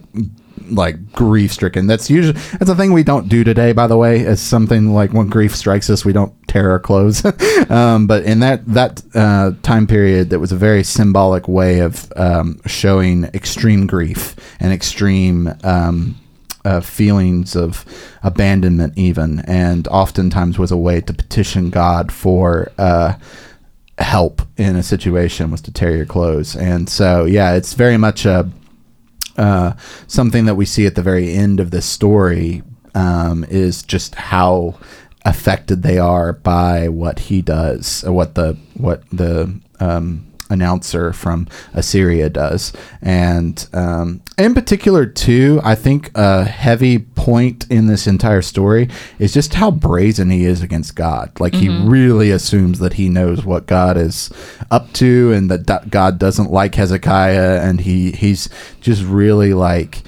like 0.70 1.12
grief 1.12 1.52
stricken. 1.52 1.88
That's 1.88 2.10
usually 2.10 2.40
that's 2.54 2.70
a 2.70 2.76
thing 2.76 2.94
we 2.94 3.04
don't 3.04 3.28
do 3.30 3.44
today. 3.44 3.72
By 3.74 3.88
the 3.88 3.98
way, 3.98 4.20
it's 4.22 4.42
something 4.42 4.94
like 4.94 5.12
when 5.12 5.28
grief 5.28 5.56
strikes 5.56 5.90
us, 5.90 6.06
we 6.06 6.14
don't 6.14 6.34
tear 6.48 6.70
our 6.72 6.80
clothes. 6.80 7.26
um, 7.70 8.08
but 8.08 8.24
in 8.24 8.40
that 8.40 8.66
that 8.68 9.02
uh, 9.16 9.52
time 9.64 9.88
period, 9.88 10.30
that 10.30 10.40
was 10.40 10.52
a 10.52 10.58
very 10.58 10.84
symbolic 10.84 11.48
way 11.48 11.80
of 11.80 12.12
um, 12.16 12.62
showing 12.66 13.26
extreme 13.26 13.88
grief 13.88 14.36
and 14.60 14.72
extreme. 14.72 15.52
Um, 15.64 16.16
uh, 16.66 16.82
feelings 16.82 17.56
of 17.56 17.86
abandonment, 18.24 18.98
even, 18.98 19.40
and 19.42 19.88
oftentimes 19.88 20.60
was 20.60 20.72
a 20.72 20.78
way 20.78 21.00
to 21.02 21.14
petition 21.14 21.70
God 21.70 22.12
for 22.12 22.72
uh, 22.78 23.14
help 23.98 24.42
in 24.58 24.76
a 24.76 24.84
situation 24.84 25.52
was 25.52 25.62
to 25.62 25.72
tear 25.72 25.96
your 25.96 26.06
clothes. 26.06 26.56
And 26.56 26.90
so, 26.90 27.26
yeah, 27.26 27.54
it's 27.54 27.74
very 27.74 27.98
much 27.98 28.26
a 28.26 28.50
uh, 29.38 29.74
something 30.08 30.46
that 30.46 30.56
we 30.56 30.66
see 30.66 30.86
at 30.86 30.96
the 30.96 31.02
very 31.02 31.34
end 31.34 31.60
of 31.60 31.72
this 31.72 31.86
story 31.86 32.64
um, 32.94 33.44
is 33.50 33.84
just 33.84 34.16
how 34.16 34.76
affected 35.26 35.84
they 35.84 35.98
are 35.98 36.34
by 36.34 36.88
what 36.88 37.20
he 37.20 37.42
does, 37.42 38.04
what 38.08 38.36
the 38.36 38.58
what 38.76 39.04
the 39.12 39.60
um, 39.80 40.26
announcer 40.50 41.12
from 41.14 41.48
Assyria 41.74 42.30
does. 42.30 42.74
And 43.02 43.68
um, 43.74 44.22
in 44.38 44.54
particular, 44.54 45.06
too, 45.06 45.60
I 45.64 45.76
think 45.76 46.12
a 46.16 46.44
heavy 46.44 47.00
point 47.00 47.66
in 47.70 47.88
this 47.88 48.08
entire 48.08 48.42
story 48.42 48.90
is 49.20 49.34
just 49.34 49.56
how 49.56 49.72
brazen 49.72 50.30
he 50.30 50.46
is 50.46 50.62
against 50.62 50.96
God. 50.96 51.40
Like, 51.40 51.54
mm-hmm. 51.54 51.84
he 51.84 51.90
really 51.90 52.32
assumes 52.32 52.80
that 52.80 52.94
he 52.94 53.10
knows 53.10 53.44
what 53.46 53.66
God 53.66 53.98
is 53.98 54.32
up 54.72 54.92
to 54.94 55.32
and 55.34 55.50
that 55.50 55.90
God 55.90 56.20
doesn't 56.20 56.52
like 56.52 56.76
Hezekiah. 56.76 57.62
And 57.62 57.82
he, 57.82 58.12
he's 58.12 58.50
just 58.82 59.04
really 59.04 59.54
like 59.54 60.04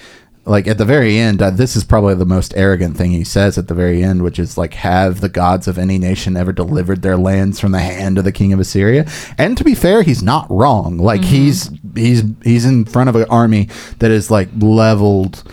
like 0.47 0.67
at 0.67 0.77
the 0.77 0.85
very 0.85 1.17
end, 1.17 1.41
uh, 1.41 1.49
this 1.49 1.75
is 1.75 1.83
probably 1.83 2.15
the 2.15 2.25
most 2.25 2.53
arrogant 2.55 2.95
thing 2.95 3.11
he 3.11 3.23
says 3.23 3.57
at 3.57 3.67
the 3.67 3.73
very 3.73 4.01
end, 4.01 4.23
which 4.23 4.39
is 4.39 4.57
like, 4.57 4.75
"Have 4.75 5.19
the 5.19 5.29
gods 5.29 5.67
of 5.67 5.77
any 5.77 5.97
nation 5.97 6.37
ever 6.37 6.53
delivered 6.53 7.01
their 7.01 7.17
lands 7.17 7.59
from 7.59 7.73
the 7.73 7.79
hand 7.79 8.17
of 8.17 8.23
the 8.23 8.31
king 8.31 8.53
of 8.53 8.59
Assyria?" 8.59 9.05
And 9.37 9.57
to 9.57 9.63
be 9.63 9.75
fair, 9.75 10.03
he's 10.03 10.23
not 10.23 10.49
wrong. 10.49 10.97
Like 10.97 11.21
mm-hmm. 11.21 11.29
he's 11.29 11.71
he's 11.95 12.23
he's 12.43 12.65
in 12.65 12.85
front 12.85 13.09
of 13.09 13.15
an 13.15 13.25
army 13.29 13.69
that 13.99 14.09
is 14.09 14.31
like 14.31 14.47
leveled 14.57 15.43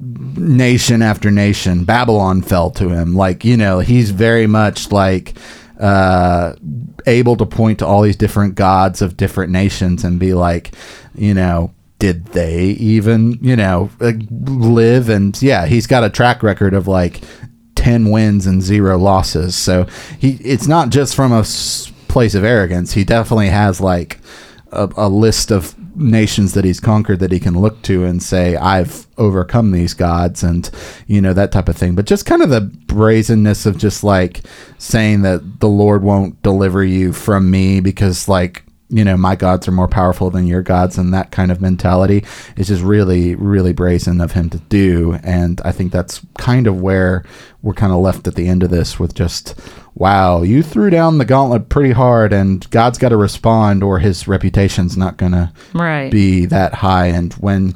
nation 0.00 1.02
after 1.02 1.30
nation. 1.30 1.84
Babylon 1.84 2.40
fell 2.42 2.70
to 2.70 2.88
him. 2.88 3.14
Like 3.14 3.44
you 3.44 3.56
know, 3.56 3.80
he's 3.80 4.10
very 4.10 4.46
much 4.46 4.90
like 4.90 5.36
uh, 5.78 6.54
able 7.06 7.36
to 7.36 7.46
point 7.46 7.80
to 7.80 7.86
all 7.86 8.02
these 8.02 8.16
different 8.16 8.54
gods 8.54 9.02
of 9.02 9.16
different 9.16 9.52
nations 9.52 10.04
and 10.04 10.18
be 10.18 10.32
like, 10.32 10.72
you 11.14 11.34
know, 11.34 11.72
did 11.98 12.26
they 12.26 12.62
even, 12.62 13.38
you 13.42 13.56
know, 13.56 13.90
live? 14.00 15.08
And 15.08 15.40
yeah, 15.42 15.66
he's 15.66 15.86
got 15.86 16.04
a 16.04 16.10
track 16.10 16.42
record 16.42 16.74
of 16.74 16.86
like 16.86 17.20
10 17.74 18.10
wins 18.10 18.46
and 18.46 18.62
zero 18.62 18.98
losses. 18.98 19.56
So 19.56 19.86
he, 20.18 20.32
it's 20.42 20.66
not 20.66 20.90
just 20.90 21.14
from 21.14 21.32
a 21.32 21.44
place 22.08 22.34
of 22.34 22.44
arrogance. 22.44 22.92
He 22.92 23.04
definitely 23.04 23.48
has 23.48 23.80
like 23.80 24.20
a, 24.72 24.88
a 24.96 25.08
list 25.08 25.50
of 25.50 25.74
nations 25.96 26.54
that 26.54 26.64
he's 26.64 26.80
conquered 26.80 27.18
that 27.18 27.32
he 27.32 27.40
can 27.40 27.58
look 27.58 27.82
to 27.82 28.04
and 28.04 28.22
say, 28.22 28.56
I've 28.56 29.06
overcome 29.16 29.72
these 29.72 29.94
gods 29.94 30.42
and, 30.42 30.70
you 31.06 31.20
know, 31.20 31.32
that 31.32 31.50
type 31.50 31.68
of 31.68 31.76
thing. 31.76 31.94
But 31.94 32.06
just 32.06 32.26
kind 32.26 32.42
of 32.42 32.50
the 32.50 32.60
brazenness 32.60 33.66
of 33.66 33.78
just 33.78 34.04
like 34.04 34.42
saying 34.78 35.22
that 35.22 35.60
the 35.60 35.68
Lord 35.68 36.02
won't 36.02 36.40
deliver 36.42 36.84
you 36.84 37.12
from 37.12 37.50
me 37.50 37.80
because, 37.80 38.28
like, 38.28 38.64
you 38.90 39.04
know, 39.04 39.16
my 39.16 39.36
gods 39.36 39.68
are 39.68 39.72
more 39.72 39.88
powerful 39.88 40.30
than 40.30 40.46
your 40.46 40.62
gods, 40.62 40.96
and 40.96 41.12
that 41.12 41.30
kind 41.30 41.52
of 41.52 41.60
mentality 41.60 42.24
is 42.56 42.68
just 42.68 42.82
really, 42.82 43.34
really 43.34 43.72
brazen 43.72 44.20
of 44.20 44.32
him 44.32 44.48
to 44.50 44.58
do. 44.58 45.18
And 45.22 45.60
I 45.64 45.72
think 45.72 45.92
that's 45.92 46.20
kind 46.38 46.66
of 46.66 46.80
where 46.80 47.24
we're 47.62 47.74
kind 47.74 47.92
of 47.92 47.98
left 47.98 48.26
at 48.26 48.34
the 48.34 48.48
end 48.48 48.62
of 48.62 48.70
this 48.70 48.98
with 48.98 49.14
just, 49.14 49.54
wow, 49.94 50.42
you 50.42 50.62
threw 50.62 50.88
down 50.88 51.18
the 51.18 51.26
gauntlet 51.26 51.68
pretty 51.68 51.92
hard, 51.92 52.32
and 52.32 52.68
God's 52.70 52.98
got 52.98 53.10
to 53.10 53.16
respond, 53.16 53.82
or 53.82 53.98
his 53.98 54.26
reputation's 54.26 54.96
not 54.96 55.18
going 55.18 55.50
right. 55.74 56.06
to 56.06 56.10
be 56.10 56.46
that 56.46 56.74
high. 56.74 57.06
And 57.06 57.34
when 57.34 57.74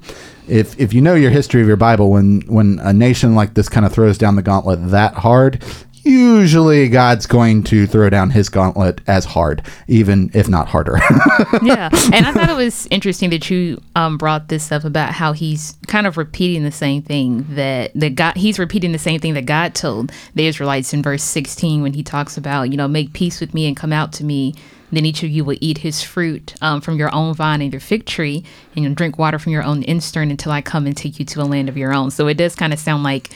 if 0.48 0.78
if 0.80 0.92
you 0.92 1.00
know 1.00 1.14
your 1.14 1.30
history 1.30 1.60
of 1.60 1.68
your 1.68 1.76
Bible, 1.76 2.10
when 2.10 2.40
when 2.42 2.78
a 2.80 2.92
nation 2.92 3.34
like 3.34 3.54
this 3.54 3.68
kind 3.68 3.86
of 3.86 3.92
throws 3.92 4.18
down 4.18 4.36
the 4.36 4.42
gauntlet 4.42 4.90
that 4.90 5.14
hard, 5.14 5.62
usually 6.04 6.88
God's 6.88 7.26
going 7.26 7.62
to 7.64 7.86
throw 7.86 8.10
down 8.10 8.30
his 8.30 8.48
gauntlet 8.48 9.00
as 9.06 9.24
hard, 9.24 9.62
even 9.88 10.30
if 10.34 10.48
not 10.48 10.68
harder. 10.68 10.98
yeah. 11.62 11.90
And 12.12 12.26
I 12.26 12.32
thought 12.32 12.50
it 12.50 12.56
was 12.56 12.86
interesting 12.90 13.30
that 13.30 13.48
you 13.48 13.80
um, 13.96 14.18
brought 14.18 14.48
this 14.48 14.70
up 14.70 14.84
about 14.84 15.12
how 15.12 15.32
he's 15.32 15.76
kind 15.86 16.06
of 16.06 16.16
repeating 16.16 16.62
the 16.64 16.72
same 16.72 17.02
thing 17.02 17.46
that, 17.50 17.92
that 17.94 18.16
God, 18.16 18.36
he's 18.36 18.58
repeating 18.58 18.92
the 18.92 18.98
same 18.98 19.20
thing 19.20 19.34
that 19.34 19.46
God 19.46 19.74
told 19.74 20.12
the 20.34 20.46
Israelites 20.46 20.92
in 20.92 21.02
verse 21.02 21.22
16 21.22 21.82
when 21.82 21.94
he 21.94 22.02
talks 22.02 22.36
about, 22.36 22.64
you 22.64 22.76
know, 22.76 22.88
make 22.88 23.12
peace 23.12 23.40
with 23.40 23.54
me 23.54 23.66
and 23.66 23.76
come 23.76 23.92
out 23.92 24.12
to 24.14 24.24
me. 24.24 24.54
Then 24.92 25.06
each 25.06 25.22
of 25.22 25.30
you 25.30 25.42
will 25.42 25.56
eat 25.60 25.78
his 25.78 26.02
fruit 26.02 26.54
um, 26.60 26.82
from 26.82 26.98
your 26.98 27.12
own 27.14 27.34
vine 27.34 27.62
and 27.62 27.72
your 27.72 27.80
fig 27.80 28.04
tree, 28.04 28.44
and 28.76 28.84
you'll 28.84 28.94
drink 28.94 29.18
water 29.18 29.38
from 29.38 29.52
your 29.52 29.62
own 29.62 29.82
cistern 29.82 30.30
until 30.30 30.52
I 30.52 30.60
come 30.60 30.86
and 30.86 30.94
take 30.94 31.18
you 31.18 31.24
to 31.24 31.40
a 31.40 31.44
land 31.44 31.70
of 31.70 31.78
your 31.78 31.94
own. 31.94 32.10
So 32.10 32.28
it 32.28 32.34
does 32.34 32.54
kind 32.54 32.74
of 32.74 32.78
sound 32.78 33.02
like 33.02 33.30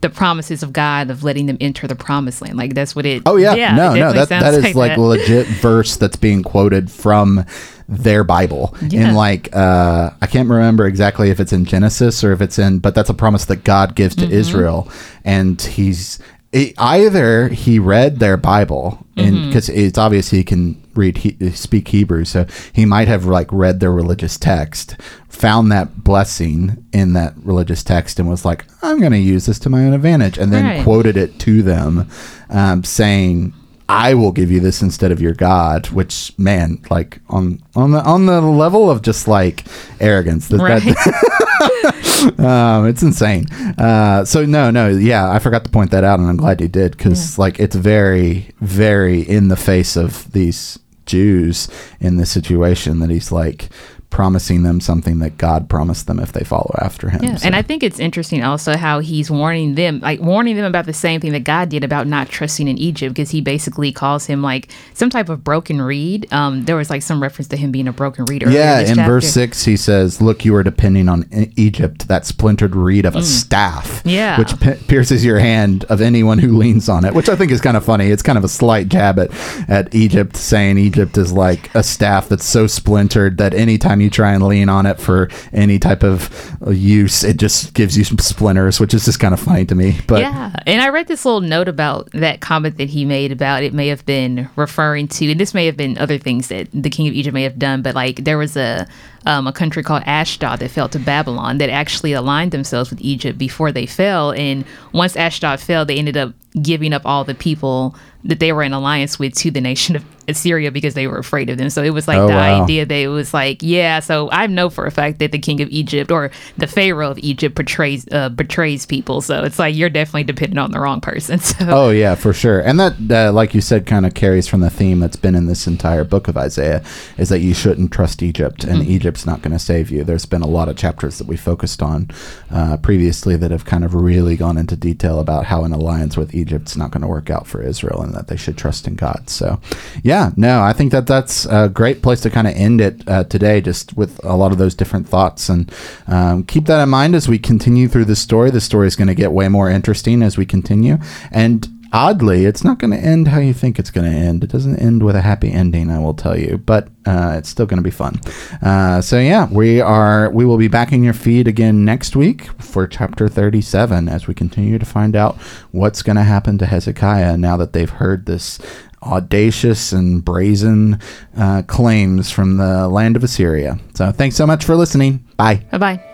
the 0.00 0.10
promises 0.10 0.62
of 0.62 0.72
God 0.72 1.10
of 1.10 1.24
letting 1.24 1.46
them 1.46 1.58
enter 1.60 1.86
the 1.86 1.94
promised 1.94 2.40
land. 2.40 2.56
Like 2.56 2.74
that's 2.74 2.96
what 2.96 3.04
it. 3.04 3.22
Oh 3.26 3.36
yeah, 3.36 3.54
yeah 3.54 3.74
no, 3.74 3.94
no, 3.94 4.12
that 4.12 4.28
that 4.28 4.54
is 4.54 4.64
like, 4.64 4.74
like 4.74 4.96
that. 4.96 5.00
legit 5.00 5.46
verse 5.60 5.96
that's 5.96 6.16
being 6.16 6.42
quoted 6.42 6.90
from 6.90 7.44
their 7.88 8.24
Bible. 8.24 8.74
Yeah. 8.80 9.10
In 9.10 9.14
like 9.14 9.54
uh, 9.54 10.10
I 10.20 10.26
can't 10.26 10.48
remember 10.48 10.86
exactly 10.86 11.30
if 11.30 11.40
it's 11.40 11.52
in 11.52 11.64
Genesis 11.64 12.24
or 12.24 12.32
if 12.32 12.40
it's 12.40 12.58
in, 12.58 12.78
but 12.78 12.94
that's 12.94 13.10
a 13.10 13.14
promise 13.14 13.44
that 13.46 13.64
God 13.64 13.94
gives 13.94 14.14
to 14.16 14.24
mm-hmm. 14.24 14.32
Israel, 14.32 14.90
and 15.24 15.60
he's 15.60 16.18
it, 16.52 16.74
either 16.78 17.48
he 17.48 17.78
read 17.78 18.18
their 18.18 18.36
Bible 18.36 19.06
and 19.16 19.46
because 19.46 19.68
mm-hmm. 19.68 19.80
it's 19.80 19.98
obvious 19.98 20.30
he 20.30 20.42
can 20.42 20.80
read 20.94 21.18
he, 21.18 21.50
speak 21.50 21.88
Hebrew, 21.88 22.24
so 22.24 22.46
he 22.72 22.84
might 22.84 23.08
have 23.08 23.24
like 23.24 23.48
read 23.52 23.80
their 23.80 23.92
religious 23.92 24.38
text, 24.38 24.96
found 25.28 25.70
that 25.70 26.02
blessing 26.02 26.84
in 26.92 27.12
that 27.12 27.34
religious 27.42 27.82
text, 27.84 28.18
and 28.18 28.28
was 28.28 28.44
like, 28.44 28.64
"I'm 28.82 28.98
going 28.98 29.12
to 29.12 29.18
use 29.18 29.46
this 29.46 29.58
to 29.60 29.70
my 29.70 29.84
own 29.84 29.92
advantage," 29.92 30.38
and 30.38 30.52
then 30.52 30.64
right. 30.64 30.84
quoted 30.84 31.16
it 31.16 31.38
to 31.40 31.62
them, 31.62 32.08
um, 32.48 32.82
saying, 32.84 33.52
I 33.90 34.14
will 34.14 34.30
give 34.30 34.52
you 34.52 34.60
this 34.60 34.82
instead 34.82 35.10
of 35.10 35.20
your 35.20 35.34
God, 35.34 35.88
which 35.90 36.32
man, 36.38 36.80
like 36.90 37.20
on 37.28 37.60
on 37.74 37.90
the 37.90 38.00
on 38.04 38.26
the 38.26 38.40
level 38.40 38.88
of 38.88 39.02
just 39.02 39.26
like 39.26 39.64
arrogance, 39.98 40.46
that, 40.48 40.58
right. 40.58 40.80
that 40.80 42.38
um, 42.38 42.86
it's 42.86 43.02
insane. 43.02 43.50
Uh, 43.76 44.24
so 44.24 44.46
no, 44.46 44.70
no, 44.70 44.88
yeah, 44.90 45.28
I 45.28 45.40
forgot 45.40 45.64
to 45.64 45.70
point 45.70 45.90
that 45.90 46.04
out, 46.04 46.20
and 46.20 46.28
I'm 46.28 46.36
glad 46.36 46.60
you 46.60 46.68
did 46.68 46.92
because 46.92 47.36
yeah. 47.36 47.42
like 47.42 47.58
it's 47.58 47.74
very, 47.74 48.50
very 48.60 49.22
in 49.22 49.48
the 49.48 49.56
face 49.56 49.96
of 49.96 50.30
these 50.30 50.78
Jews 51.06 51.66
in 51.98 52.16
this 52.16 52.30
situation 52.30 53.00
that 53.00 53.10
he's 53.10 53.32
like 53.32 53.70
promising 54.10 54.64
them 54.64 54.80
something 54.80 55.20
that 55.20 55.38
God 55.38 55.68
promised 55.68 56.06
them 56.06 56.18
if 56.18 56.32
they 56.32 56.44
follow 56.44 56.74
after 56.80 57.08
him. 57.08 57.22
Yeah. 57.22 57.36
So. 57.36 57.46
And 57.46 57.56
I 57.56 57.62
think 57.62 57.82
it's 57.82 57.98
interesting 57.98 58.42
also 58.42 58.76
how 58.76 58.98
he's 58.98 59.30
warning 59.30 59.76
them, 59.76 60.00
like 60.00 60.20
warning 60.20 60.56
them 60.56 60.64
about 60.64 60.86
the 60.86 60.92
same 60.92 61.20
thing 61.20 61.32
that 61.32 61.44
God 61.44 61.68
did 61.68 61.84
about 61.84 62.06
not 62.06 62.28
trusting 62.28 62.68
in 62.68 62.76
Egypt, 62.76 63.14
because 63.14 63.30
he 63.30 63.40
basically 63.40 63.92
calls 63.92 64.26
him 64.26 64.42
like 64.42 64.70
some 64.94 65.10
type 65.10 65.28
of 65.28 65.44
broken 65.44 65.80
reed. 65.80 66.30
Um, 66.32 66.64
there 66.64 66.76
was 66.76 66.90
like 66.90 67.02
some 67.02 67.22
reference 67.22 67.48
to 67.48 67.56
him 67.56 67.70
being 67.70 67.88
a 67.88 67.92
broken 67.92 68.24
reed. 68.24 68.42
Yeah, 68.48 68.80
in, 68.80 68.98
in 68.98 69.06
verse 69.06 69.28
six, 69.28 69.64
he 69.64 69.76
says, 69.76 70.20
Look, 70.20 70.44
you 70.44 70.54
are 70.56 70.62
depending 70.62 71.08
on 71.08 71.28
Egypt, 71.56 72.08
that 72.08 72.26
splintered 72.26 72.74
reed 72.74 73.04
of 73.06 73.14
a 73.14 73.20
mm. 73.20 73.24
staff, 73.24 74.02
yeah. 74.04 74.38
which 74.38 74.58
pierces 74.88 75.24
your 75.24 75.38
hand 75.38 75.84
of 75.84 76.00
anyone 76.00 76.38
who 76.38 76.56
leans 76.56 76.88
on 76.88 77.04
it, 77.04 77.14
which 77.14 77.28
I 77.28 77.36
think 77.36 77.52
is 77.52 77.60
kind 77.60 77.76
of 77.76 77.84
funny. 77.84 78.08
It's 78.08 78.22
kind 78.22 78.38
of 78.38 78.44
a 78.44 78.48
slight 78.48 78.88
jab 78.88 79.18
at, 79.18 79.30
at 79.68 79.94
Egypt, 79.94 80.36
saying 80.36 80.78
Egypt 80.78 81.16
is 81.16 81.32
like 81.32 81.72
a 81.74 81.82
staff 81.82 82.28
that's 82.28 82.44
so 82.44 82.66
splintered 82.66 83.38
that 83.38 83.54
anytime 83.54 83.99
anytime 84.00 84.04
you 84.04 84.10
try 84.10 84.32
and 84.32 84.46
lean 84.46 84.68
on 84.68 84.86
it 84.86 85.00
for 85.00 85.28
any 85.52 85.78
type 85.78 86.02
of 86.02 86.30
use, 86.68 87.22
it 87.24 87.36
just 87.36 87.74
gives 87.74 87.96
you 87.96 88.04
some 88.04 88.18
splinters, 88.18 88.80
which 88.80 88.94
is 88.94 89.04
just 89.04 89.20
kind 89.20 89.34
of 89.34 89.40
funny 89.40 89.64
to 89.66 89.74
me. 89.74 89.98
But 90.06 90.20
yeah, 90.20 90.52
and 90.66 90.80
I 90.80 90.88
read 90.88 91.08
this 91.08 91.24
little 91.24 91.40
note 91.40 91.68
about 91.68 92.10
that 92.12 92.40
comment 92.40 92.78
that 92.78 92.88
he 92.88 93.04
made 93.04 93.32
about 93.32 93.62
it 93.62 93.74
may 93.74 93.88
have 93.88 94.04
been 94.06 94.48
referring 94.56 95.08
to, 95.08 95.30
and 95.30 95.40
this 95.40 95.54
may 95.54 95.66
have 95.66 95.76
been 95.76 95.98
other 95.98 96.18
things 96.18 96.48
that 96.48 96.68
the 96.72 96.90
king 96.90 97.08
of 97.08 97.14
Egypt 97.14 97.34
may 97.34 97.42
have 97.42 97.58
done, 97.58 97.82
but 97.82 97.94
like 97.94 98.24
there 98.24 98.38
was 98.38 98.56
a 98.56 98.86
um, 99.26 99.46
a 99.46 99.52
country 99.52 99.82
called 99.82 100.02
Ashdod 100.06 100.60
that 100.60 100.70
fell 100.70 100.88
to 100.88 100.98
Babylon 100.98 101.58
that 101.58 101.70
actually 101.70 102.12
aligned 102.12 102.52
themselves 102.52 102.90
with 102.90 103.00
Egypt 103.02 103.38
before 103.38 103.72
they 103.72 103.86
fell, 103.86 104.32
and 104.32 104.64
once 104.92 105.16
Ashdod 105.16 105.60
fell, 105.60 105.84
they 105.84 105.96
ended 105.98 106.16
up 106.16 106.32
giving 106.62 106.92
up 106.92 107.02
all 107.04 107.22
the 107.24 107.34
people 107.34 107.94
that 108.24 108.40
they 108.40 108.52
were 108.52 108.62
in 108.62 108.72
alliance 108.72 109.18
with 109.18 109.32
to 109.34 109.50
the 109.50 109.60
nation 109.60 109.96
of 109.96 110.04
Assyria 110.28 110.70
because 110.70 110.92
they 110.94 111.06
were 111.06 111.16
afraid 111.16 111.48
of 111.48 111.56
them. 111.58 111.70
So 111.70 111.82
it 111.82 111.90
was 111.90 112.06
like 112.06 112.18
Oh, 112.18 112.26
the 112.26 112.34
wow. 112.34 112.64
idea 112.64 112.84
that 112.84 112.94
it 112.94 113.08
was 113.08 113.32
like, 113.32 113.62
yeah. 113.62 114.00
So 114.00 114.28
I 114.30 114.46
know 114.46 114.68
for 114.68 114.84
a 114.84 114.90
fact 114.90 115.20
that 115.20 115.32
the 115.32 115.38
king 115.38 115.62
of 115.62 115.68
Egypt 115.70 116.10
or 116.10 116.30
the 116.58 116.66
pharaoh 116.66 117.12
of 117.12 117.18
Egypt 117.20 117.54
betrays 117.54 118.06
uh, 118.12 118.28
betrays 118.28 118.84
people. 118.84 119.22
So 119.22 119.42
it's 119.44 119.58
like 119.58 119.74
you're 119.74 119.88
definitely 119.88 120.24
dependent 120.24 120.58
on 120.58 120.72
the 120.72 120.80
wrong 120.80 121.00
person. 121.00 121.38
So 121.50 121.54
Oh 121.68 121.90
yeah, 121.90 122.14
for 122.16 122.32
sure. 122.32 122.60
And 122.60 122.78
that, 122.80 122.94
uh, 123.10 123.32
like 123.32 123.54
you 123.54 123.60
said, 123.60 123.86
kind 123.86 124.04
of 124.04 124.14
carries 124.14 124.46
from 124.46 124.60
the 124.60 124.70
theme 124.70 125.00
that's 125.00 125.16
been 125.16 125.34
in 125.34 125.46
this 125.46 125.66
entire 125.66 126.04
book 126.04 126.28
of 126.28 126.36
Isaiah, 126.36 126.82
is 127.16 127.28
that 127.30 127.40
you 127.40 127.54
shouldn't 127.54 127.90
trust 127.92 128.22
Egypt, 128.22 128.64
and 128.64 128.86
Egypt's 129.10 129.26
not 129.26 129.42
going 129.42 129.52
to 129.52 129.58
save 129.58 129.90
you. 129.90 130.04
There's 130.04 130.24
been 130.24 130.40
a 130.40 130.46
lot 130.46 130.68
of 130.68 130.76
chapters 130.76 131.18
that 131.18 131.26
we 131.26 131.36
focused 131.36 131.82
on 131.82 132.10
uh, 132.48 132.76
previously 132.76 133.34
that 133.34 133.50
have 133.50 133.64
kind 133.64 133.84
of 133.84 133.92
really 133.92 134.36
gone 134.36 134.56
into 134.56 134.76
detail 134.76 135.18
about 135.18 135.46
how 135.46 135.64
an 135.64 135.72
alliance 135.72 136.16
with 136.16 136.32
Egypt's 136.32 136.76
not 136.76 136.92
going 136.92 137.00
to 137.00 137.08
work 137.08 137.28
out 137.28 137.48
for 137.48 137.60
Israel, 137.60 138.02
and 138.02 138.14
that 138.14 138.28
they 138.28 138.36
should 138.36 138.56
trust 138.56 138.86
in 138.86 138.94
God. 138.94 139.28
So, 139.28 139.60
yeah, 140.04 140.30
no, 140.36 140.62
I 140.62 140.72
think 140.72 140.92
that 140.92 141.08
that's 141.08 141.44
a 141.46 141.68
great 141.68 142.02
place 142.02 142.20
to 142.20 142.30
kind 142.30 142.46
of 142.46 142.54
end 142.54 142.80
it 142.80 143.02
uh, 143.08 143.24
today, 143.24 143.60
just 143.60 143.96
with 143.96 144.24
a 144.24 144.36
lot 144.36 144.52
of 144.52 144.58
those 144.58 144.76
different 144.76 145.08
thoughts, 145.08 145.48
and 145.48 145.74
um, 146.06 146.44
keep 146.44 146.66
that 146.66 146.80
in 146.80 146.88
mind 146.88 147.16
as 147.16 147.28
we 147.28 147.40
continue 147.40 147.88
through 147.88 148.04
the 148.04 148.14
story. 148.14 148.52
The 148.52 148.60
story 148.60 148.86
is 148.86 148.94
going 148.94 149.08
to 149.08 149.14
get 149.16 149.32
way 149.32 149.48
more 149.48 149.68
interesting 149.68 150.22
as 150.22 150.38
we 150.38 150.46
continue, 150.46 150.98
and 151.32 151.68
oddly, 151.92 152.44
it's 152.44 152.64
not 152.64 152.78
going 152.78 152.90
to 152.90 152.96
end 152.96 153.28
how 153.28 153.38
you 153.38 153.52
think 153.52 153.78
it's 153.78 153.90
going 153.90 154.10
to 154.10 154.16
end. 154.16 154.44
It 154.44 154.50
doesn't 154.50 154.78
end 154.78 155.02
with 155.02 155.16
a 155.16 155.20
happy 155.20 155.50
ending, 155.50 155.90
I 155.90 155.98
will 155.98 156.14
tell 156.14 156.38
you, 156.38 156.58
but 156.58 156.88
uh, 157.06 157.34
it's 157.38 157.48
still 157.48 157.66
going 157.66 157.78
to 157.78 157.82
be 157.82 157.90
fun. 157.90 158.20
Uh, 158.62 159.00
so 159.00 159.18
yeah, 159.18 159.48
we 159.50 159.80
are. 159.80 160.30
We 160.30 160.44
will 160.44 160.58
be 160.58 160.68
back 160.68 160.92
in 160.92 161.02
your 161.02 161.14
feed 161.14 161.48
again 161.48 161.84
next 161.84 162.16
week 162.16 162.46
for 162.60 162.86
chapter 162.86 163.28
thirty-seven 163.28 164.08
as 164.08 164.26
we 164.26 164.34
continue 164.34 164.78
to 164.78 164.86
find 164.86 165.16
out 165.16 165.36
what's 165.72 166.02
going 166.02 166.16
to 166.16 166.24
happen 166.24 166.58
to 166.58 166.66
Hezekiah 166.66 167.36
now 167.36 167.56
that 167.56 167.72
they've 167.72 167.90
heard 167.90 168.26
this 168.26 168.58
audacious 169.02 169.92
and 169.92 170.22
brazen 170.24 170.98
uh, 171.36 171.62
claims 171.66 172.30
from 172.30 172.58
the 172.58 172.86
land 172.88 173.16
of 173.16 173.24
Assyria. 173.24 173.78
So 173.94 174.12
thanks 174.12 174.36
so 174.36 174.46
much 174.46 174.64
for 174.64 174.76
listening. 174.76 175.24
Bye. 175.36 175.64
bye 175.70 175.78
bye. 175.78 176.09